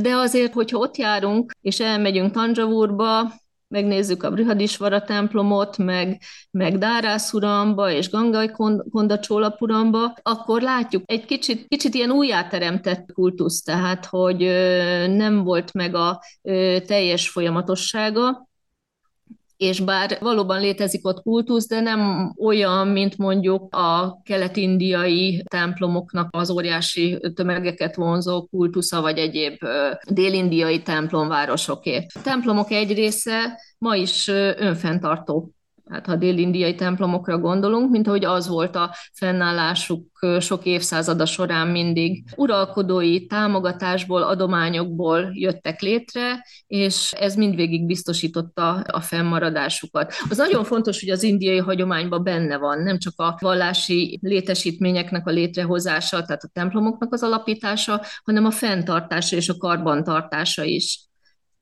[0.02, 3.32] de azért, hogyha ott járunk, és elmegyünk Tanjavurba,
[3.68, 6.22] megnézzük a Brihadisvara templomot, meg,
[6.52, 8.52] meg Dárászuramba és Gangai
[8.92, 14.40] Konda Csólapuramba, akkor látjuk egy kicsit, kicsit ilyen újjáteremtett kultusz, tehát hogy
[15.16, 16.22] nem volt meg a
[16.86, 18.48] teljes folyamatossága,
[19.64, 26.50] és bár valóban létezik ott kultusz, de nem olyan, mint mondjuk a kelet-indiai templomoknak az
[26.50, 29.58] óriási tömegeket vonzó kultusza, vagy egyéb
[30.10, 32.06] dél-indiai templomvárosoké.
[32.14, 35.52] A templomok egy része ma is önfenntartó
[35.90, 42.24] hát ha dél-indiai templomokra gondolunk, mint ahogy az volt a fennállásuk sok évszázada során mindig.
[42.36, 50.14] Uralkodói támogatásból, adományokból jöttek létre, és ez mindvégig biztosította a fennmaradásukat.
[50.30, 55.32] Az nagyon fontos, hogy az indiai hagyományban benne van, nem csak a vallási létesítményeknek a
[55.32, 61.00] létrehozása, tehát a templomoknak az alapítása, hanem a fenntartása és a karbantartása is.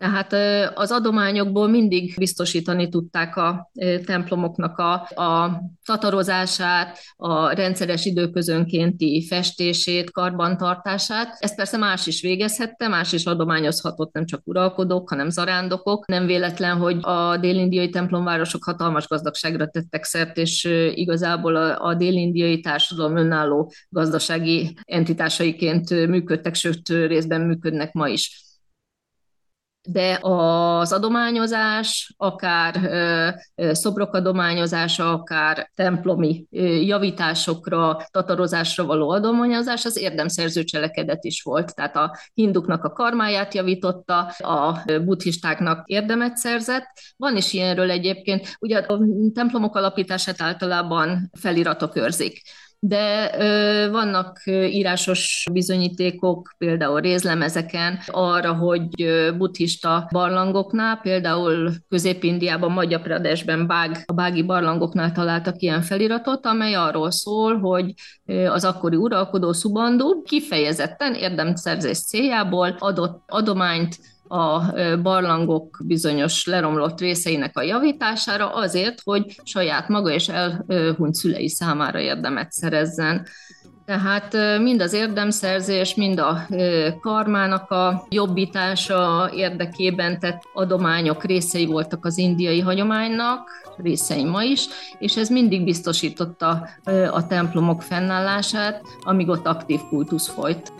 [0.01, 0.33] Tehát
[0.77, 3.71] az adományokból mindig biztosítani tudták a
[4.05, 11.35] templomoknak a, a tatarozását, a rendszeres időközönkénti festését, karbantartását.
[11.39, 16.07] Ezt persze más is végezhette, más is adományozhatott, nem csak uralkodók, hanem zarándokok.
[16.07, 22.59] Nem véletlen, hogy a délindiai templomvárosok hatalmas gazdagságra tettek szert, és igazából a, a délindiai
[22.59, 28.49] társadalom önálló gazdasági entitásaiként működtek, sőt részben működnek ma is
[29.83, 32.79] de az adományozás, akár
[33.55, 36.45] szobrok adományozása, akár templomi
[36.85, 41.75] javításokra, tatarozásra való adományozás, az érdemszerző cselekedet is volt.
[41.75, 46.87] Tehát a hinduknak a karmáját javította, a buddhistáknak érdemet szerzett.
[47.17, 48.99] Van is ilyenről egyébként, ugye a
[49.33, 52.41] templomok alapítását általában feliratok őrzik
[52.83, 58.89] de ö, vannak írásos bizonyítékok, például rézlemezeken arra, hogy
[59.37, 67.11] buddhista barlangoknál, például Közép-Indiában, Madhya Pradeshben Bág, a bági barlangoknál találtak ilyen feliratot, amely arról
[67.11, 67.93] szól, hogy
[68.47, 73.97] az akkori uralkodó Subandú kifejezetten érdemszerzés céljából adott adományt
[74.31, 81.99] a barlangok bizonyos leromlott részeinek a javítására azért, hogy saját maga és elhunyt szülei számára
[81.99, 83.25] érdemet szerezzen.
[83.85, 86.47] Tehát mind az érdemszerzés, mind a
[87.01, 94.67] karmának a jobbítása érdekében tett adományok részei voltak az indiai hagyománynak, részei ma is,
[94.99, 96.67] és ez mindig biztosította
[97.11, 100.73] a templomok fennállását, amíg ott aktív kultusz folyt.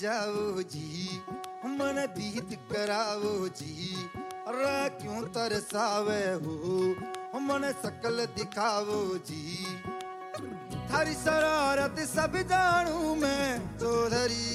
[0.00, 1.22] जाओ जी,
[1.66, 3.96] मन दीद कराओ जी।
[4.48, 6.94] अरे क्यों तरसावे हो?
[7.40, 9.66] मन सकल दिखाओ जी।
[10.90, 14.48] थारी शरारत सब जानू मैं, चौधरी।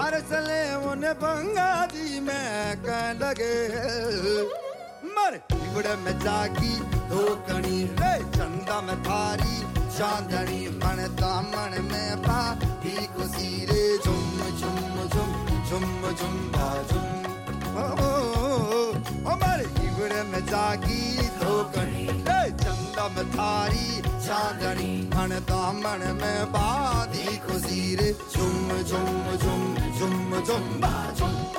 [0.00, 3.54] अरे चले उन्हें बंगा दी मैं, कह लगे
[5.02, 6.74] हमारे बिगड़ में जागी
[7.08, 12.40] धोकनी रे, चंदा में थारी। चांदनी मन दामन में पा
[13.14, 15.34] खुशी रे, झुम झुम झुम
[15.68, 16.36] झुम झुम
[16.88, 17.06] झुम।
[19.28, 23.88] हमारे बिगड़ में जागी धोकनी रे चंदा में थारी
[24.26, 30.80] चांदनी मन दामन में बाधी खुशी रे, झुम झुम झुम झुम झुम
[31.18, 31.53] झुम।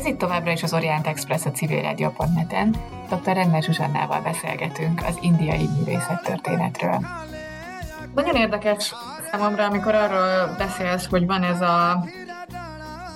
[0.00, 2.76] Ez itt továbbra is az Orient Express a civil rádió.net-en.
[3.08, 3.32] Dr.
[3.32, 7.00] Rennes Zsuzsannával beszélgetünk az indiai művészet történetről.
[8.14, 8.94] Nagyon érdekes
[9.30, 12.04] számomra, amikor arról beszélsz, hogy van ez a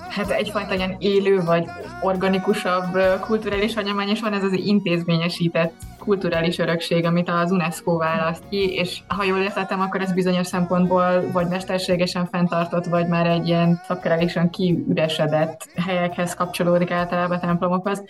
[0.09, 1.65] hát egyfajta ilyen élő vagy
[2.01, 5.73] organikusabb kulturális hagyomány, és van ez az intézményesített
[6.05, 11.31] kulturális örökség, amit az UNESCO választ ki, és ha jól értettem, akkor ez bizonyos szempontból
[11.31, 18.03] vagy mesterségesen fenntartott, vagy már egy ilyen szakkerálisan kiüresedett helyekhez kapcsolódik általában a templomokhoz.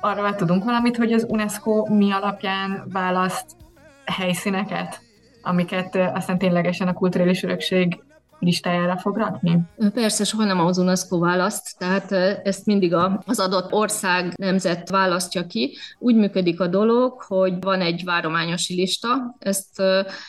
[0.00, 3.56] Arról tudunk valamit, hogy az UNESCO mi alapján választ
[4.04, 5.00] helyszíneket,
[5.42, 7.98] amiket aztán ténylegesen a kulturális örökség
[8.40, 9.60] listájára fog rakni?
[9.92, 12.12] Persze, soha nem az UNESCO választ, tehát
[12.46, 15.76] ezt mindig az adott ország nemzet választja ki.
[15.98, 19.82] Úgy működik a dolog, hogy van egy várományosi lista, ezt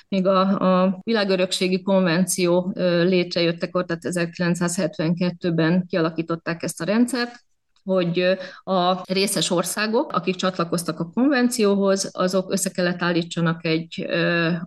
[0.08, 0.40] még a,
[0.84, 2.72] a világörökségi konvenció
[3.04, 7.48] létrejöttekor, tehát 1972-ben kialakították ezt a rendszert,
[7.90, 14.08] hogy a részes országok, akik csatlakoztak a konvencióhoz, azok össze kellett állítsanak egy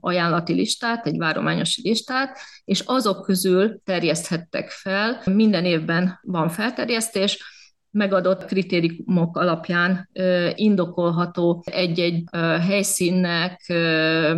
[0.00, 5.22] ajánlati listát, egy várományosi listát, és azok közül terjeszthettek fel.
[5.24, 7.50] Minden évben van felterjesztés,
[7.90, 10.08] megadott kritériumok alapján
[10.54, 12.24] indokolható egy-egy
[12.66, 13.60] helyszínnek,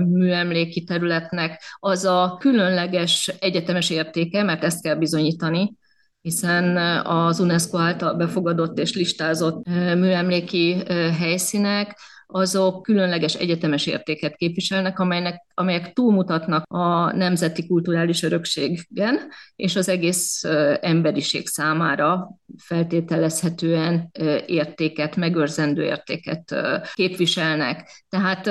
[0.06, 5.76] műemléki területnek az a különleges egyetemes értéke, mert ezt kell bizonyítani,
[6.24, 10.82] hiszen az UNESCO által befogadott és listázott műemléki
[11.18, 19.18] helyszínek azok különleges egyetemes értéket képviselnek, amelynek, amelyek túlmutatnak a nemzeti kulturális örökségen,
[19.56, 20.44] és az egész
[20.80, 24.10] emberiség számára feltételezhetően
[24.46, 26.54] értéket, megőrzendő értéket
[26.92, 28.04] képviselnek.
[28.08, 28.50] Tehát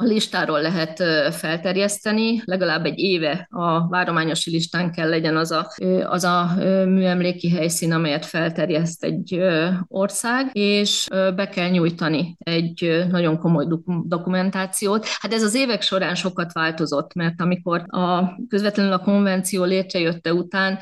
[0.00, 1.02] a listáról lehet
[1.34, 5.72] felterjeszteni, legalább egy éve a várományosi listán kell legyen az a,
[6.04, 6.50] az a
[6.84, 9.40] műemléki helyszín, amelyet felterjeszt egy
[9.86, 13.66] ország, és be kell nyújtani egy nagyon komoly
[14.04, 15.06] dokumentációt.
[15.20, 20.78] Hát ez az évek során sokat változott, mert amikor a közvetlenül a konvenció létrejötte után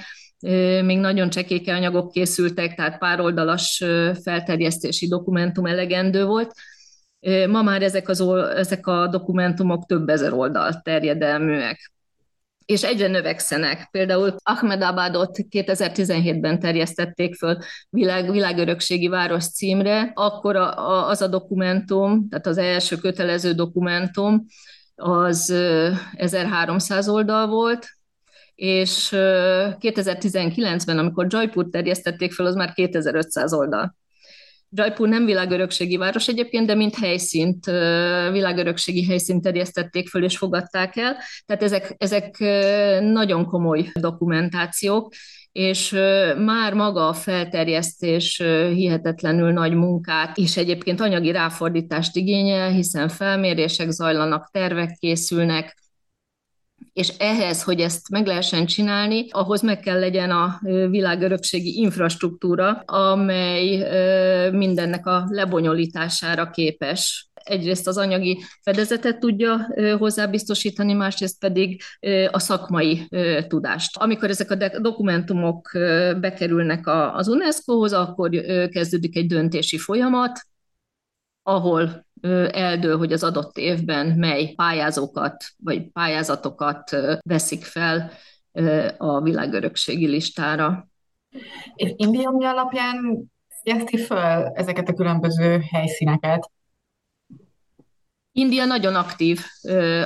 [0.85, 3.85] még nagyon csekéke anyagok készültek, tehát pároldalas
[4.23, 6.53] felterjesztési dokumentum elegendő volt,
[7.49, 8.21] Ma már ezek, az,
[8.55, 11.93] ezek a dokumentumok több ezer oldal terjedelműek
[12.69, 13.89] és egyre növekszenek.
[13.91, 17.59] Például Ahmedabadot 2017-ben terjesztették föl
[17.91, 24.47] világ, világörökségi város címre, akkor a, a, az a dokumentum, tehát az első kötelező dokumentum,
[24.95, 25.55] az
[26.13, 27.87] 1300 oldal volt,
[28.55, 29.09] és
[29.81, 33.97] 2019-ben, amikor Jaipur terjesztették fel, az már 2500 oldal.
[34.71, 37.65] Jaipur nem világörökségi város egyébként, de mint helyszínt,
[38.33, 41.17] világörökségi helyszínt terjesztették föl és fogadták el.
[41.47, 42.39] Tehát ezek, ezek
[43.01, 45.13] nagyon komoly dokumentációk,
[45.53, 45.91] és
[46.37, 48.43] már maga a felterjesztés
[48.75, 55.77] hihetetlenül nagy munkát, és egyébként anyagi ráfordítást igényel, hiszen felmérések zajlanak, tervek készülnek,
[56.93, 60.61] és ehhez, hogy ezt meg lehessen csinálni, ahhoz meg kell legyen a
[60.91, 63.77] világörökségi infrastruktúra, amely
[64.51, 69.69] mindennek a lebonyolítására képes egyrészt az anyagi fedezetet tudja
[69.99, 71.83] hozzábiztosítani, másrészt pedig
[72.31, 73.09] a szakmai
[73.47, 73.97] tudást.
[73.97, 75.71] Amikor ezek a dokumentumok
[76.21, 78.31] bekerülnek az UNESCO-hoz, akkor
[78.71, 80.41] kezdődik egy döntési folyamat,
[81.43, 82.07] ahol
[82.51, 88.11] eldől, hogy az adott évben mely pályázókat vagy pályázatokat veszik fel
[88.99, 90.89] a világörökségi listára.
[91.75, 93.25] És India mi alapján
[93.63, 96.51] szégyezti föl ezeket a különböző helyszíneket?
[98.33, 99.41] India nagyon aktív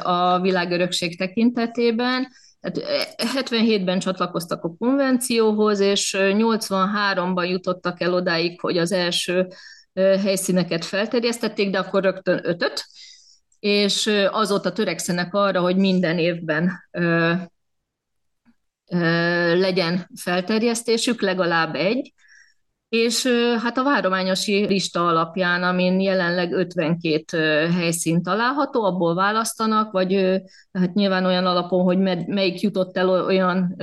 [0.02, 2.28] a világörökség tekintetében.
[2.62, 9.48] 77-ben csatlakoztak a konvencióhoz, és 83-ban jutottak el odáig, hogy az első
[9.94, 12.84] helyszíneket felterjesztették, de akkor rögtön ötöt,
[13.58, 16.70] és azóta törekszenek arra, hogy minden évben
[19.54, 22.12] legyen felterjesztésük, legalább egy,
[22.88, 23.26] és
[23.62, 27.38] hát a várományosi lista alapján, amin jelenleg 52
[27.70, 33.76] helyszín található, abból választanak, vagy hát nyilván olyan alapon, hogy melyik jutott el olyan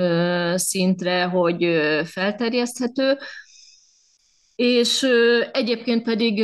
[0.55, 3.17] szintre, hogy felterjeszthető,
[4.59, 5.07] és
[5.51, 6.43] egyébként pedig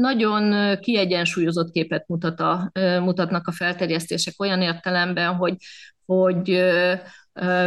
[0.00, 2.70] nagyon kiegyensúlyozott képet mutat a,
[3.00, 5.56] mutatnak a felterjesztések olyan értelemben, hogy,
[6.04, 6.64] hogy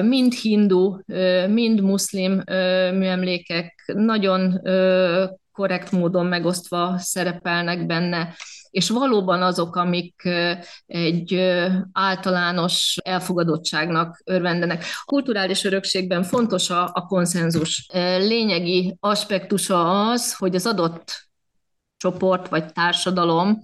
[0.01, 0.97] mind hindu,
[1.47, 2.43] mind muszlim
[2.93, 4.61] műemlékek nagyon
[5.51, 8.35] korrekt módon megosztva szerepelnek benne,
[8.71, 10.29] és valóban azok, amik
[10.85, 11.33] egy
[11.91, 14.85] általános elfogadottságnak örvendenek.
[15.05, 17.89] Kulturális örökségben fontos a, a konszenzus.
[18.17, 21.27] Lényegi aspektusa az, hogy az adott
[21.97, 23.59] csoport vagy társadalom,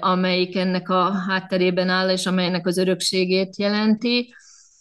[0.00, 4.34] amelyik ennek a hátterében áll, és amelynek az örökségét jelenti,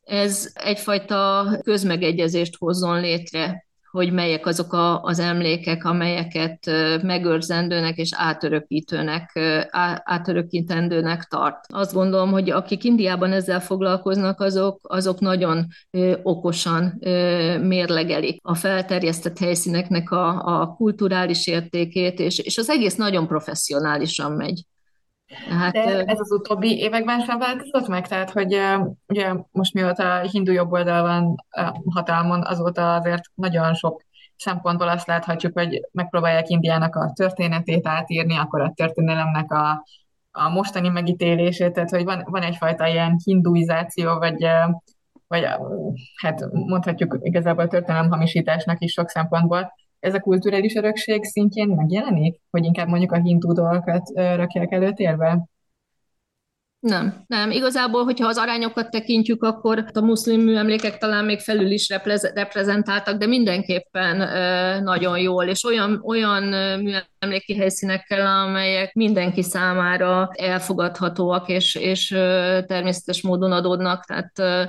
[0.03, 6.71] ez egyfajta közmegegyezést hozzon létre hogy melyek azok a, az emlékek, amelyeket
[7.01, 9.39] megőrzendőnek és átörökítőnek,
[10.03, 11.65] átörökítendőnek tart.
[11.67, 15.67] Azt gondolom, hogy akik Indiában ezzel foglalkoznak, azok, azok nagyon
[16.23, 16.99] okosan
[17.61, 24.63] mérlegelik a felterjesztett helyszíneknek a, a kulturális értékét, és, és az egész nagyon professzionálisan megy.
[25.49, 28.07] Hát, De ez az utóbbi években sem változott meg?
[28.07, 28.59] Tehát, hogy
[29.07, 31.45] ugye most mióta a hindu jobboldal van
[31.89, 34.01] hatalmon, azóta azért nagyon sok
[34.36, 39.86] szempontból azt láthatjuk, hogy megpróbálják Indiának a történetét átírni, akkor a történelemnek a,
[40.31, 44.47] a mostani megítélését, tehát hogy van, van egyfajta ilyen hinduizáció, vagy,
[45.27, 45.47] vagy
[46.21, 49.73] hát mondhatjuk igazából történelem hamisításnak is sok szempontból
[50.03, 52.39] ez a kulturális örökség szintjén megjelenik?
[52.49, 55.47] Hogy inkább mondjuk a hindu dolgokat rakják előtérbe?
[56.79, 57.51] Nem, nem.
[57.51, 61.89] Igazából, hogyha az arányokat tekintjük, akkor a muszlim műemlékek talán még felül is
[62.33, 64.17] reprezentáltak, de mindenképpen
[64.83, 66.43] nagyon jól, és olyan, olyan
[66.79, 72.07] műemléki helyszínekkel, amelyek mindenki számára elfogadhatóak, és, és
[72.67, 74.67] természetes módon adódnak, tehát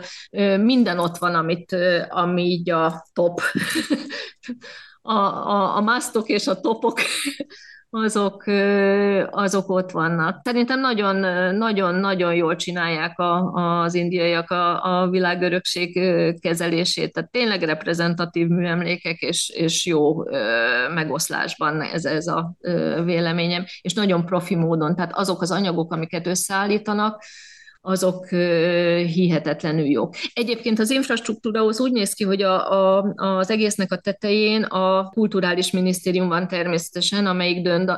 [0.61, 1.76] minden ott van, amit,
[2.09, 3.41] ami így a top.
[5.07, 7.01] a, a, a masztok és a topok
[7.91, 8.45] azok,
[9.31, 10.41] azok ott vannak.
[10.45, 10.81] Szerintem
[11.57, 13.53] nagyon-nagyon jól csinálják a,
[13.83, 16.01] az indiaiak a, a világörökség
[16.41, 20.23] kezelését, tehát tényleg reprezentatív műemlékek, és, és jó
[20.95, 22.55] megoszlásban ez, ez a
[23.05, 27.23] véleményem, és nagyon profi módon, tehát azok az anyagok, amiket összeállítanak,
[27.87, 28.28] azok
[29.14, 30.14] hihetetlenül jók.
[30.35, 35.09] Egyébként az infrastruktúra az úgy néz ki, hogy a, a, az egésznek a tetején a
[35.09, 37.93] kulturális minisztérium van természetesen, amelyik dönt,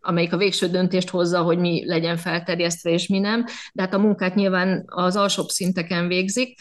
[0.00, 3.98] amelyik a végső döntést hozza, hogy mi legyen felterjesztve és mi nem, de hát a
[3.98, 6.58] munkát nyilván az alsóbb szinteken végzik.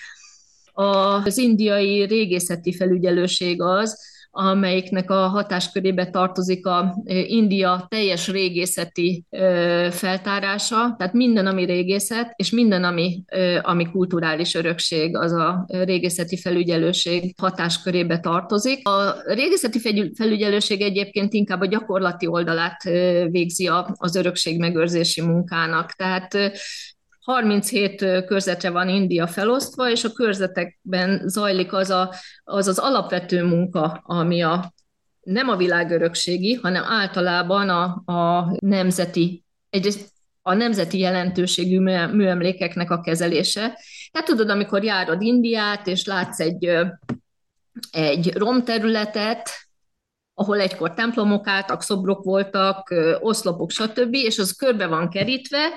[0.73, 3.99] Az indiai régészeti felügyelőség az,
[4.31, 6.95] amelyiknek a hatáskörébe tartozik a
[7.27, 9.23] India teljes régészeti
[9.89, 13.23] feltárása, tehát minden, ami régészet, és minden, ami,
[13.61, 18.87] ami kulturális örökség, az a régészeti felügyelőség hatáskörébe tartozik.
[18.87, 19.79] A régészeti
[20.15, 22.83] felügyelőség egyébként inkább a gyakorlati oldalát
[23.29, 26.37] végzi az örökség megőrzési munkának, tehát
[27.29, 32.13] 37 körzetre van India felosztva, és a körzetekben zajlik az a,
[32.43, 34.73] az, az alapvető munka, ami a,
[35.21, 40.11] nem a világörökségi, hanem általában a, a nemzeti, egyrészt
[40.41, 43.79] a nemzeti jelentőségű műemlékeknek a kezelése.
[44.11, 46.65] Tehát tudod, amikor járod Indiát, és látsz egy,
[47.91, 49.49] egy romterületet,
[50.33, 55.69] ahol egykor templomok álltak, szobrok voltak, oszlopok, stb., és az körbe van kerítve,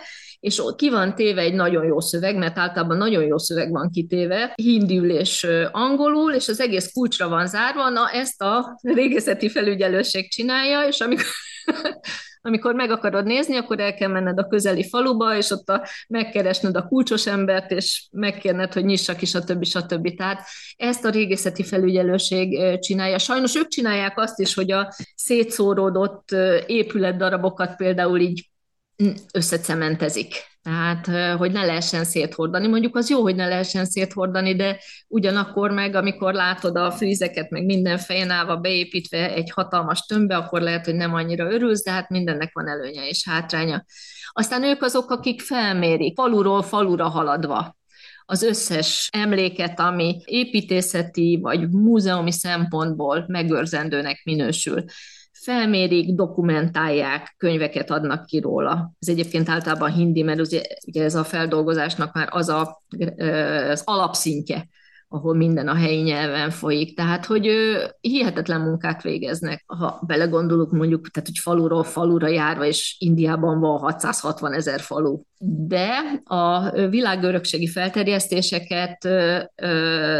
[0.43, 4.53] és ki van téve egy nagyon jó szöveg, mert általában nagyon jó szöveg van kitéve,
[4.55, 10.87] hindül és angolul, és az egész kulcsra van zárva, na ezt a régészeti felügyelőség csinálja,
[10.89, 11.25] és amikor
[12.45, 16.77] amikor meg akarod nézni, akkor el kell menned a közeli faluba, és ott a, megkeresned
[16.77, 19.65] a kulcsos embert, és megkérned, hogy nyissa ki, stb.
[19.65, 20.17] stb.
[20.17, 20.43] Tehát
[20.77, 23.19] ezt a régészeti felügyelőség csinálja.
[23.19, 26.29] Sajnos ők csinálják azt is, hogy a szétszóródott
[26.67, 28.51] épületdarabokat például így
[29.33, 30.51] összecementezik.
[30.63, 32.67] Tehát, hogy ne lehessen széthordani.
[32.67, 34.79] Mondjuk az jó, hogy ne lehessen széthordani, de
[35.09, 40.61] ugyanakkor meg, amikor látod a fűzeket, meg minden fejen állva beépítve egy hatalmas tömbbe, akkor
[40.61, 43.85] lehet, hogy nem annyira örülsz, de hát mindennek van előnye és hátránya.
[44.33, 47.77] Aztán ők azok, akik felmérik, faluról falura haladva
[48.25, 54.85] az összes emléket, ami építészeti vagy múzeumi szempontból megőrzendőnek minősül
[55.43, 58.93] felmérik, dokumentálják, könyveket adnak ki róla.
[58.99, 60.63] Ez egyébként általában hindi, mert ugye,
[60.93, 62.83] ez a feldolgozásnak már az a,
[63.69, 64.69] az alapszintje,
[65.09, 66.97] ahol minden a helyi nyelven folyik.
[66.97, 67.51] Tehát, hogy
[68.01, 69.65] hihetetlen munkát végeznek.
[69.67, 75.21] Ha belegondolunk mondjuk, tehát, hogy faluról falura járva, és Indiában van 660 ezer falu.
[75.67, 75.91] De
[76.25, 79.03] a világörökségi felterjesztéseket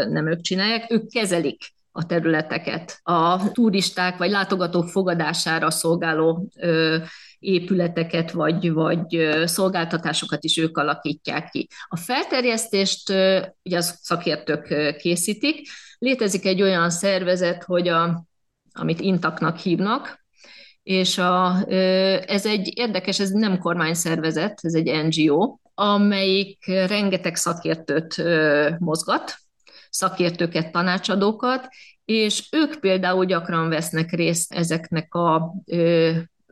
[0.09, 2.99] nem ők csinálják, ők kezelik a területeket.
[3.03, 6.49] A turisták vagy látogatók fogadására szolgáló
[7.39, 11.67] épületeket vagy, vagy szolgáltatásokat is ők alakítják ki.
[11.87, 13.09] A felterjesztést
[13.63, 15.67] ugye az szakértők készítik.
[15.97, 18.25] Létezik egy olyan szervezet, hogy a,
[18.71, 20.25] amit intaknak hívnak,
[20.83, 21.63] és a,
[22.27, 28.23] ez egy érdekes, ez nem kormányszervezet, ez egy NGO, amelyik rengeteg szakértőt
[28.79, 29.35] mozgat,
[29.93, 31.67] szakértőket, tanácsadókat,
[32.05, 35.53] és ők például gyakran vesznek részt ezeknek a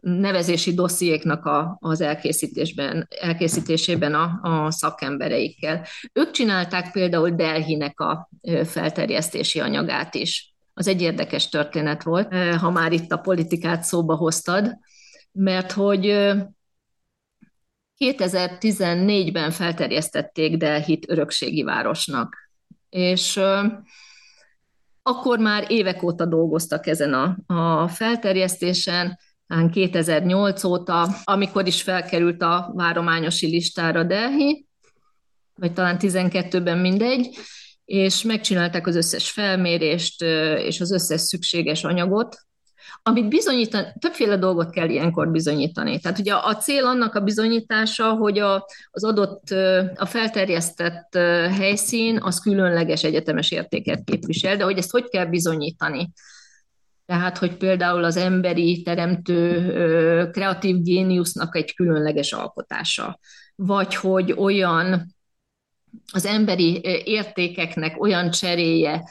[0.01, 5.85] nevezési dossziéknak a, az elkészítésben, elkészítésében a, a szakembereikkel.
[6.13, 8.29] Ők csinálták például Delhinek a
[8.63, 10.55] felterjesztési anyagát is.
[10.73, 14.77] Az egy érdekes történet volt, ha már itt a politikát szóba hoztad,
[15.31, 16.05] mert hogy
[17.97, 22.40] 2014-ben felterjesztették Delhit örökségi városnak
[22.91, 23.39] és
[25.03, 29.19] akkor már évek óta dolgoztak ezen a, a felterjesztésen,
[29.71, 34.65] 2008 óta, amikor is felkerült a várományosi listára Delhi,
[35.55, 37.37] vagy talán 12-ben mindegy,
[37.85, 40.21] és megcsinálták az összes felmérést
[40.57, 42.37] és az összes szükséges anyagot,
[43.03, 45.99] amit bizonyítani, többféle dolgot kell ilyenkor bizonyítani.
[45.99, 49.49] Tehát ugye a cél annak a bizonyítása, hogy a, az adott,
[49.95, 51.15] a felterjesztett
[51.57, 56.11] helyszín az különleges egyetemes értéket képvisel, de hogy ezt hogy kell bizonyítani?
[57.05, 63.19] Tehát, hogy például az emberi teremtő kreatív géniusznak egy különleges alkotása,
[63.55, 65.15] vagy hogy olyan
[66.13, 69.03] az emberi értékeknek olyan cseréje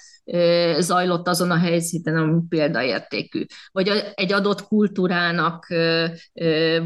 [0.78, 3.44] zajlott azon a helyszínen, ami példaértékű.
[3.72, 5.66] Vagy egy adott kultúrának,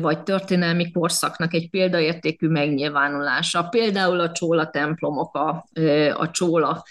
[0.01, 3.63] vagy történelmi korszaknak egy példaértékű megnyilvánulása.
[3.63, 5.67] Például a Csóla templomok a,
[6.15, 6.85] a Csóla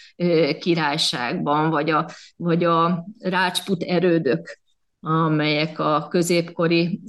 [0.60, 4.62] királyságban, vagy a, vagy a Rácsput erődök
[5.06, 7.02] amelyek a középkori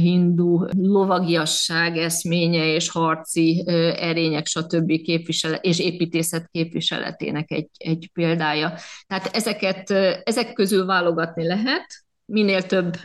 [0.00, 3.64] hindu lovagiasság eszménye és harci
[3.98, 5.02] erények, stb.
[5.02, 8.72] képviselet, és építészet képviseletének egy, egy példája.
[9.06, 9.90] Tehát ezeket,
[10.24, 11.86] ezek közül válogatni lehet,
[12.24, 12.96] minél több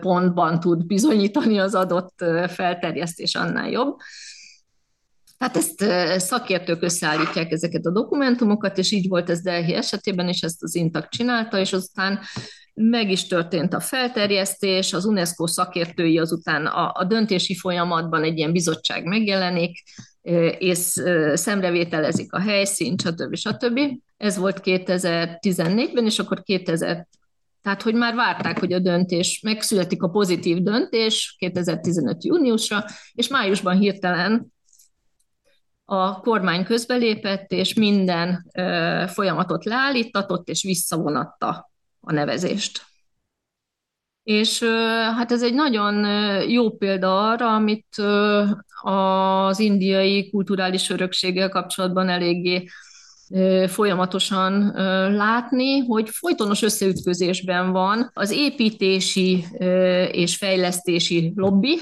[0.00, 3.96] pontban tud bizonyítani az adott felterjesztés, annál jobb.
[5.38, 5.84] Hát ezt
[6.20, 11.08] szakértők összeállítják ezeket a dokumentumokat, és így volt ez Delhi esetében, és ezt az Intak
[11.08, 12.18] csinálta, és aztán
[12.82, 18.52] meg is történt a felterjesztés, az UNESCO szakértői azután a, a döntési folyamatban egy ilyen
[18.52, 19.82] bizottság megjelenik,
[20.58, 21.02] és
[21.34, 23.34] szemrevételezik a helyszínt, stb.
[23.34, 23.80] stb.
[24.16, 27.08] Ez volt 2014-ben, és akkor 2000
[27.62, 32.24] tehát, hogy már várták, hogy a döntés, megszületik a pozitív döntés 2015.
[32.24, 34.52] júniusra, és májusban hirtelen
[35.84, 38.50] a kormány közbelépett, és minden
[39.06, 41.69] folyamatot leállítatott, és visszavonatta
[42.10, 42.82] a nevezést.
[44.22, 44.62] És
[45.16, 46.04] hát ez egy nagyon
[46.48, 47.96] jó példa arra, amit
[48.82, 52.68] az indiai kulturális örökséggel kapcsolatban eléggé
[53.66, 54.72] folyamatosan
[55.14, 59.44] látni, hogy folytonos összeütközésben van az építési
[60.12, 61.78] és fejlesztési lobby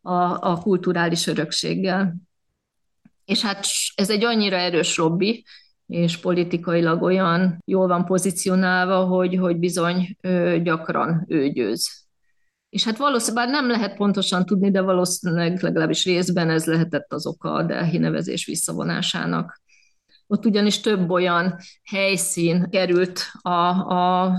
[0.00, 2.14] a, a kulturális örökséggel.
[3.24, 5.44] És hát ez egy annyira erős lobby,
[5.92, 10.16] és politikailag olyan jól van pozícionálva, hogy, hogy bizony
[10.62, 12.06] gyakran ő győz.
[12.68, 17.26] És hát valószínűleg, bár nem lehet pontosan tudni, de valószínűleg legalábbis részben ez lehetett az
[17.26, 19.60] oka a Delhi nevezés visszavonásának.
[20.32, 24.32] Ott ugyanis több olyan helyszín került a, a,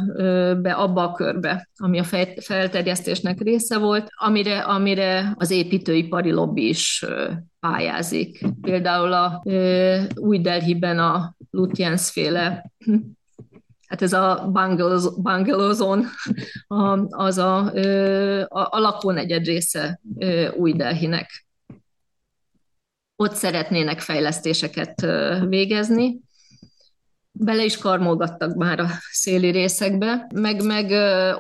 [0.62, 2.04] be abba a körbe, ami a
[2.42, 7.06] felterjesztésnek része volt, amire, amire az építőipari lobby is
[7.60, 8.46] pályázik.
[8.62, 9.44] Például a
[10.16, 12.72] új Delhiben a Lutyens féle
[13.88, 14.50] hát ez a
[15.22, 16.06] Bangalozon,
[17.10, 17.58] az a,
[18.48, 20.00] a, a lakónegyed része
[20.56, 21.46] új Delhinek
[23.24, 25.06] ott szeretnének fejlesztéseket
[25.48, 26.20] végezni.
[27.32, 30.92] Bele is karmolgattak már a széli részekbe, meg, meg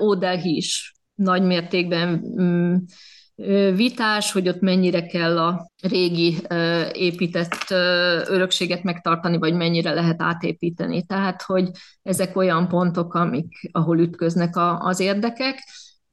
[0.01, 2.09] Ódelhi is nagy mértékben
[2.41, 2.75] mm,
[3.75, 6.38] vitás, hogy ott mennyire kell a régi
[6.93, 7.69] épített
[8.27, 11.05] örökséget megtartani, vagy mennyire lehet átépíteni.
[11.05, 11.69] Tehát, hogy
[12.03, 15.59] ezek olyan pontok, amik, ahol ütköznek a, az érdekek,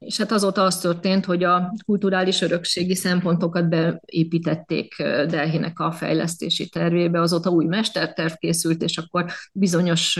[0.05, 4.95] és hát azóta az történt, hogy a kulturális örökségi szempontokat beépítették
[5.27, 10.19] Delhinek a fejlesztési tervébe, azóta új mesterterv készült, és akkor bizonyos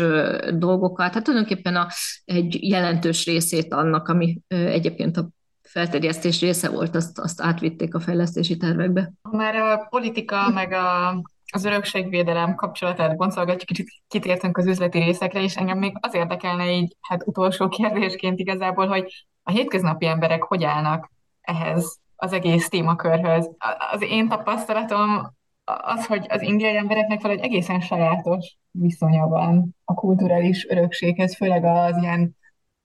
[0.54, 1.88] dolgokat, hát tulajdonképpen a,
[2.26, 5.30] egy jelentős részét annak, ami egyébként a
[5.62, 9.12] felterjesztés része volt, azt, azt átvitték a fejlesztési tervekbe.
[9.32, 11.10] Már a politika, meg a,
[11.54, 16.96] az örökségvédelem kapcsolatát boncolgatjuk, kicsit kitértünk az üzleti részekre, és engem még az érdekelne így,
[17.02, 21.12] hát utolsó kérdésként igazából, hogy a hétköznapi emberek hogy állnak
[21.42, 23.50] ehhez az egész témakörhöz.
[23.92, 25.34] Az én tapasztalatom
[25.64, 31.98] az, hogy az indiai embereknek valahogy egészen sajátos viszonya van a kulturális örökséghez, főleg az
[31.98, 32.38] ilyen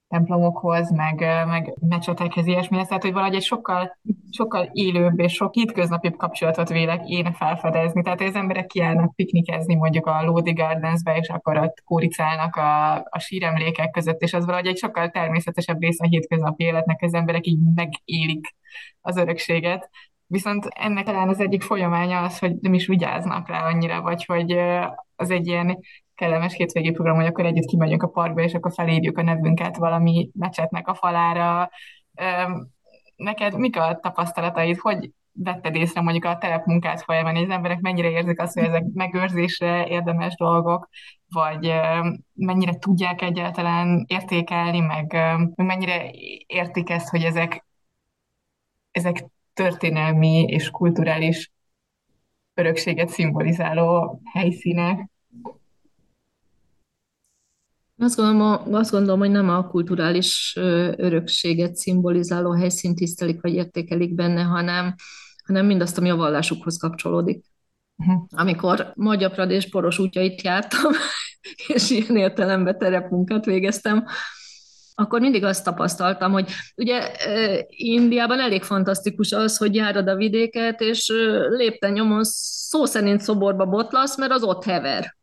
[0.08, 3.98] templomokhoz, meg, meg mecsetekhez, ilyesmihez, tehát hogy valahogy egy sokkal,
[4.30, 8.02] sokkal élőbb és sok hétköznapibb kapcsolatot vélek én felfedezni.
[8.02, 13.18] Tehát az emberek kiállnak piknikezni mondjuk a Lodi Gardensbe, és akkor ott kóricálnak a, a
[13.18, 17.58] síremlékek között, és az valahogy egy sokkal természetesebb része a hétköznapi életnek, az emberek így
[17.74, 18.54] megélik
[19.00, 19.90] az örökséget.
[20.26, 24.58] Viszont ennek talán az egyik folyamánya az, hogy nem is vigyáznak rá annyira, vagy hogy
[25.16, 25.78] az egy ilyen
[26.16, 30.30] kellemes hétvégi program, hogy akkor együtt kimegyünk a parkba, és akkor felírjuk a nevünket valami
[30.34, 31.70] mecsetnek a falára.
[33.16, 38.10] Neked mik a tapasztalataid, hogy vetted észre mondjuk a telepmunkát folyamán, hogy az emberek mennyire
[38.10, 40.88] érzik azt, hogy ezek megőrzésre érdemes dolgok,
[41.28, 41.72] vagy
[42.34, 45.16] mennyire tudják egyáltalán értékelni, meg,
[45.54, 46.10] mennyire
[46.46, 47.66] értik ezt, hogy ezek,
[48.90, 51.50] ezek történelmi és kulturális
[52.54, 55.08] örökséget szimbolizáló helyszínek.
[57.98, 60.52] Azt gondolom, azt gondolom, hogy nem a kulturális
[60.96, 64.94] örökséget szimbolizáló helyszínt tisztelik vagy értékelik benne, hanem,
[65.46, 67.44] hanem mindazt, ami a vallásukhoz kapcsolódik.
[67.96, 68.24] Uh-huh.
[68.30, 70.92] Amikor Magyar és Poros útjait jártam,
[71.74, 74.04] és ilyen értelemben terepmunkát végeztem,
[74.98, 77.12] akkor mindig azt tapasztaltam, hogy ugye
[77.68, 81.12] Indiában elég fantasztikus az, hogy járod a vidéket, és
[81.48, 85.16] lépten nyomon szó szerint szoborba botlasz, mert az ott hever.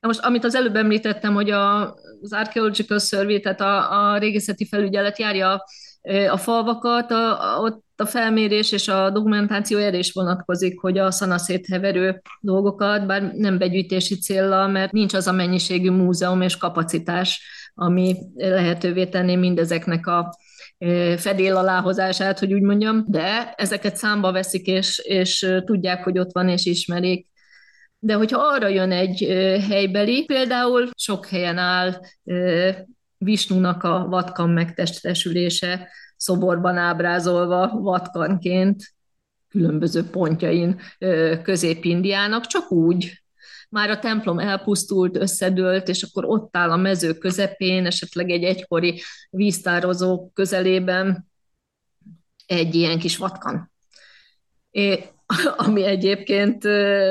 [0.00, 4.66] Na most, amit az előbb említettem, hogy a, az Archaeological Survey, tehát a, a régészeti
[4.66, 5.64] felügyelet járja
[6.30, 11.10] a falvakat, a, a, ott a felmérés és a dokumentáció erre is vonatkozik, hogy a
[11.10, 17.42] szanaszét heverő dolgokat, bár nem begyűjtési célra, mert nincs az a mennyiségű múzeum és kapacitás,
[17.74, 20.38] ami lehetővé tenné mindezeknek a
[21.16, 26.48] fedél aláhozását, hogy úgy mondjam, de ezeket számba veszik, és, és tudják, hogy ott van,
[26.48, 27.27] és ismerik.
[27.98, 29.22] De hogyha arra jön egy
[29.68, 32.00] helybeli, például sok helyen áll
[33.18, 38.94] Visnunak a vatkan megtestesülése szoborban ábrázolva vatkanként,
[39.48, 40.80] különböző pontjain
[41.42, 43.22] Közép-Indiának, csak úgy,
[43.68, 49.02] már a templom elpusztult, összedőlt, és akkor ott áll a mező közepén, esetleg egy egykori
[49.30, 51.28] víztározó közelében
[52.46, 53.72] egy ilyen kis vatkan.
[55.66, 56.64] ami egyébként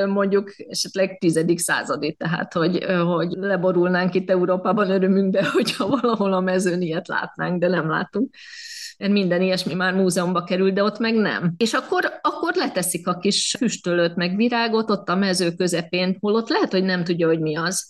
[0.06, 6.82] mondjuk esetleg tizedik századi, tehát hogy, hogy leborulnánk itt Európában örömünkbe, hogyha valahol a mezőn
[6.82, 8.34] ilyet látnánk, de nem látunk
[8.98, 11.54] mert minden ilyesmi már múzeumba kerül, de ott meg nem.
[11.56, 16.70] És akkor, akkor leteszik a kis füstölőt, meg virágot ott a mező közepén, holott lehet,
[16.70, 17.86] hogy nem tudja, hogy mi az,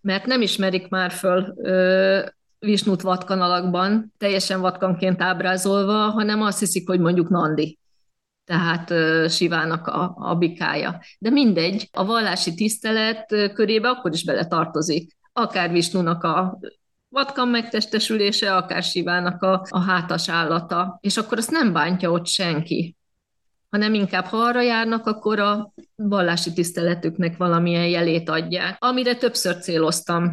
[0.00, 2.20] mert nem ismerik már föl ö,
[2.58, 7.78] Visnut vatkan alakban, teljesen vatkanként ábrázolva, hanem azt hiszik, hogy mondjuk Nandi
[8.48, 8.92] tehát
[9.30, 11.00] Sivának a, a bikája.
[11.18, 15.16] De mindegy, a vallási tisztelet körébe akkor is bele tartozik.
[15.32, 16.58] Akár Visnunak a
[17.08, 22.96] vatkan megtestesülése, akár Sivának a, a hátas állata, és akkor azt nem bántja ott senki,
[23.70, 28.76] hanem inkább ha arra járnak, akkor a vallási tiszteletüknek valamilyen jelét adják.
[28.78, 30.30] Amire többször céloztam,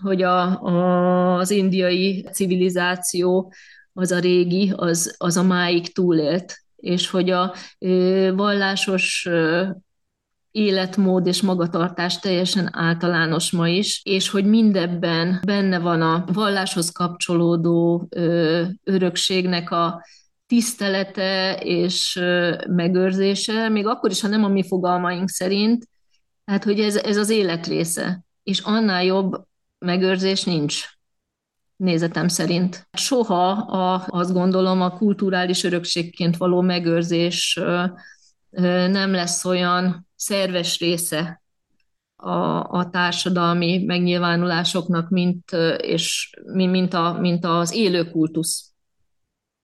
[0.00, 3.52] hogy a, a, az indiai civilizáció,
[3.92, 7.54] az a régi, az, az a máig túlélt, és hogy a
[8.34, 9.28] vallásos
[10.50, 18.08] életmód és magatartás teljesen általános ma is, és hogy mindebben benne van a valláshoz kapcsolódó
[18.84, 20.02] örökségnek a
[20.46, 22.20] tisztelete és
[22.68, 25.88] megőrzése, még akkor is, ha nem a mi fogalmaink szerint,
[26.44, 29.44] hát hogy ez, ez az élet része, és annál jobb
[29.78, 30.84] megőrzés nincs
[31.78, 32.88] nézetem szerint.
[32.92, 37.60] Soha a, azt gondolom a kulturális örökségként való megőrzés
[38.90, 41.42] nem lesz olyan szerves része
[42.16, 48.72] a, a társadalmi megnyilvánulásoknak, mint, és, mint, a, mint az élő kultusz,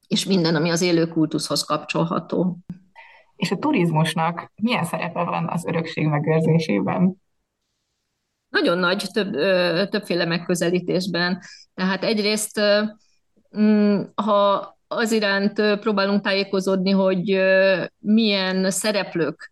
[0.09, 2.59] és minden, ami az élő kultuszhoz kapcsolható.
[3.37, 7.23] És a turizmusnak milyen szerepe van az örökség megőrzésében?
[8.55, 9.33] Nagyon nagy, több,
[9.89, 11.41] többféle megközelítésben.
[11.75, 12.61] Tehát egyrészt,
[13.59, 17.41] mm, ha az iránt próbálunk tájékozódni, hogy
[17.99, 19.51] milyen szereplők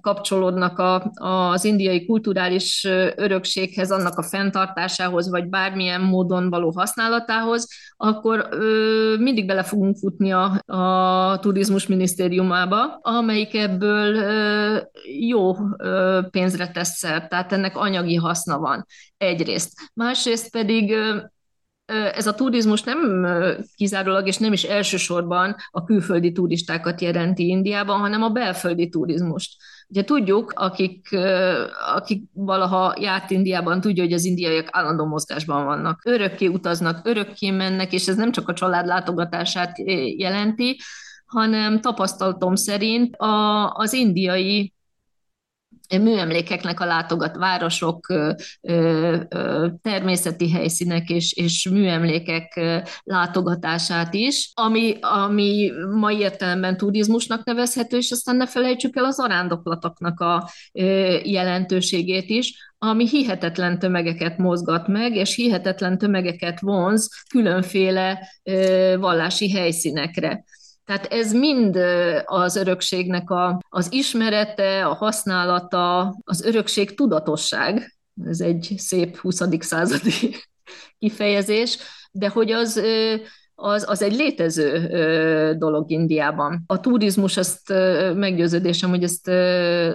[0.00, 2.84] kapcsolódnak a, az indiai kulturális
[3.16, 8.48] örökséghez, annak a fenntartásához, vagy bármilyen módon való használatához, akkor
[9.18, 14.16] mindig bele fogunk futni a, a turizmus minisztériumába, amelyik ebből
[15.28, 15.56] jó
[16.30, 18.86] pénzre tesz szert, tehát ennek anyagi haszna van
[19.16, 19.72] egyrészt.
[19.94, 20.94] Másrészt pedig
[21.88, 23.26] ez a turizmus nem
[23.76, 29.56] kizárólag és nem is elsősorban a külföldi turistákat jelenti Indiában, hanem a belföldi turizmust.
[29.88, 31.08] Ugye tudjuk, akik,
[31.94, 36.00] akik valaha járt Indiában, tudja, hogy az indiaiak állandó mozgásban vannak.
[36.04, 39.78] Örökké utaznak, örökké mennek, és ez nem csak a család látogatását
[40.16, 40.80] jelenti,
[41.26, 44.72] hanem tapasztalatom szerint a, az indiai
[45.96, 48.06] műemlékeknek a látogat városok,
[49.82, 52.60] természeti helyszínek és, és műemlékek
[53.02, 60.20] látogatását is, ami, ami mai értelemben turizmusnak nevezhető, és aztán ne felejtsük el az arándoklatoknak
[60.20, 60.50] a
[61.22, 68.28] jelentőségét is, ami hihetetlen tömegeket mozgat meg, és hihetetlen tömegeket vonz különféle
[68.98, 70.44] vallási helyszínekre.
[70.88, 71.78] Tehát ez mind
[72.24, 79.42] az örökségnek a, az ismerete, a használata, az örökség tudatosság, ez egy szép 20.
[79.58, 80.36] századi
[80.98, 81.78] kifejezés,
[82.10, 82.82] de hogy az,
[83.54, 84.88] az, az egy létező
[85.58, 86.62] dolog Indiában.
[86.66, 87.72] A turizmus, azt
[88.14, 89.26] meggyőződésem, hogy ezt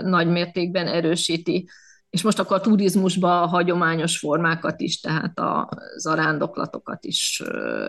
[0.03, 1.69] nagy mértékben erősíti.
[2.09, 7.43] És most akkor a turizmusba a hagyományos formákat is, tehát a zarándoklatokat is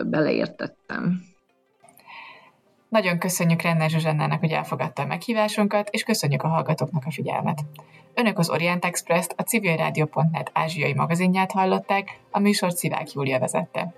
[0.05, 1.33] beleértettem.
[2.89, 7.65] Nagyon köszönjük Renner Zsuzsannának, hogy elfogadta a meghívásunkat, és köszönjük a hallgatóknak a figyelmet.
[8.13, 13.93] Önök az Orient Express-t, a civilrádió.net ázsiai magazinját hallották, a műsort Szivák Júlia vezette.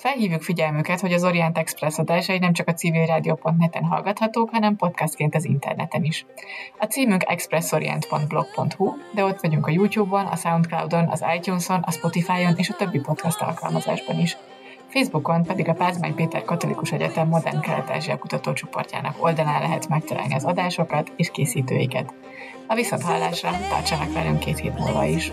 [0.00, 5.44] Felhívjuk figyelmüket, hogy az Orient Express adásai nem csak a civilradio.net-en hallgathatók, hanem podcastként az
[5.44, 6.26] interneten is.
[6.78, 12.70] A címünk expressorient.blog.hu, de ott vagyunk a YouTube-on, a Soundcloud-on, az iTunes-on, a Spotify-on és
[12.70, 14.36] a többi podcast alkalmazásban is.
[14.90, 21.12] Facebookon pedig a Pázmány Péter Katolikus Egyetem Modern Kelet-Ázsia kutatócsoportjának oldalán lehet megtalálni az adásokat
[21.16, 22.14] és készítőiket.
[22.66, 25.32] A viszonthallásra tartsanak velünk két hét múlva is!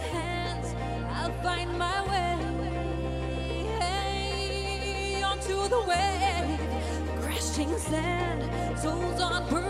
[7.90, 8.42] sand,
[8.82, 9.67] souls on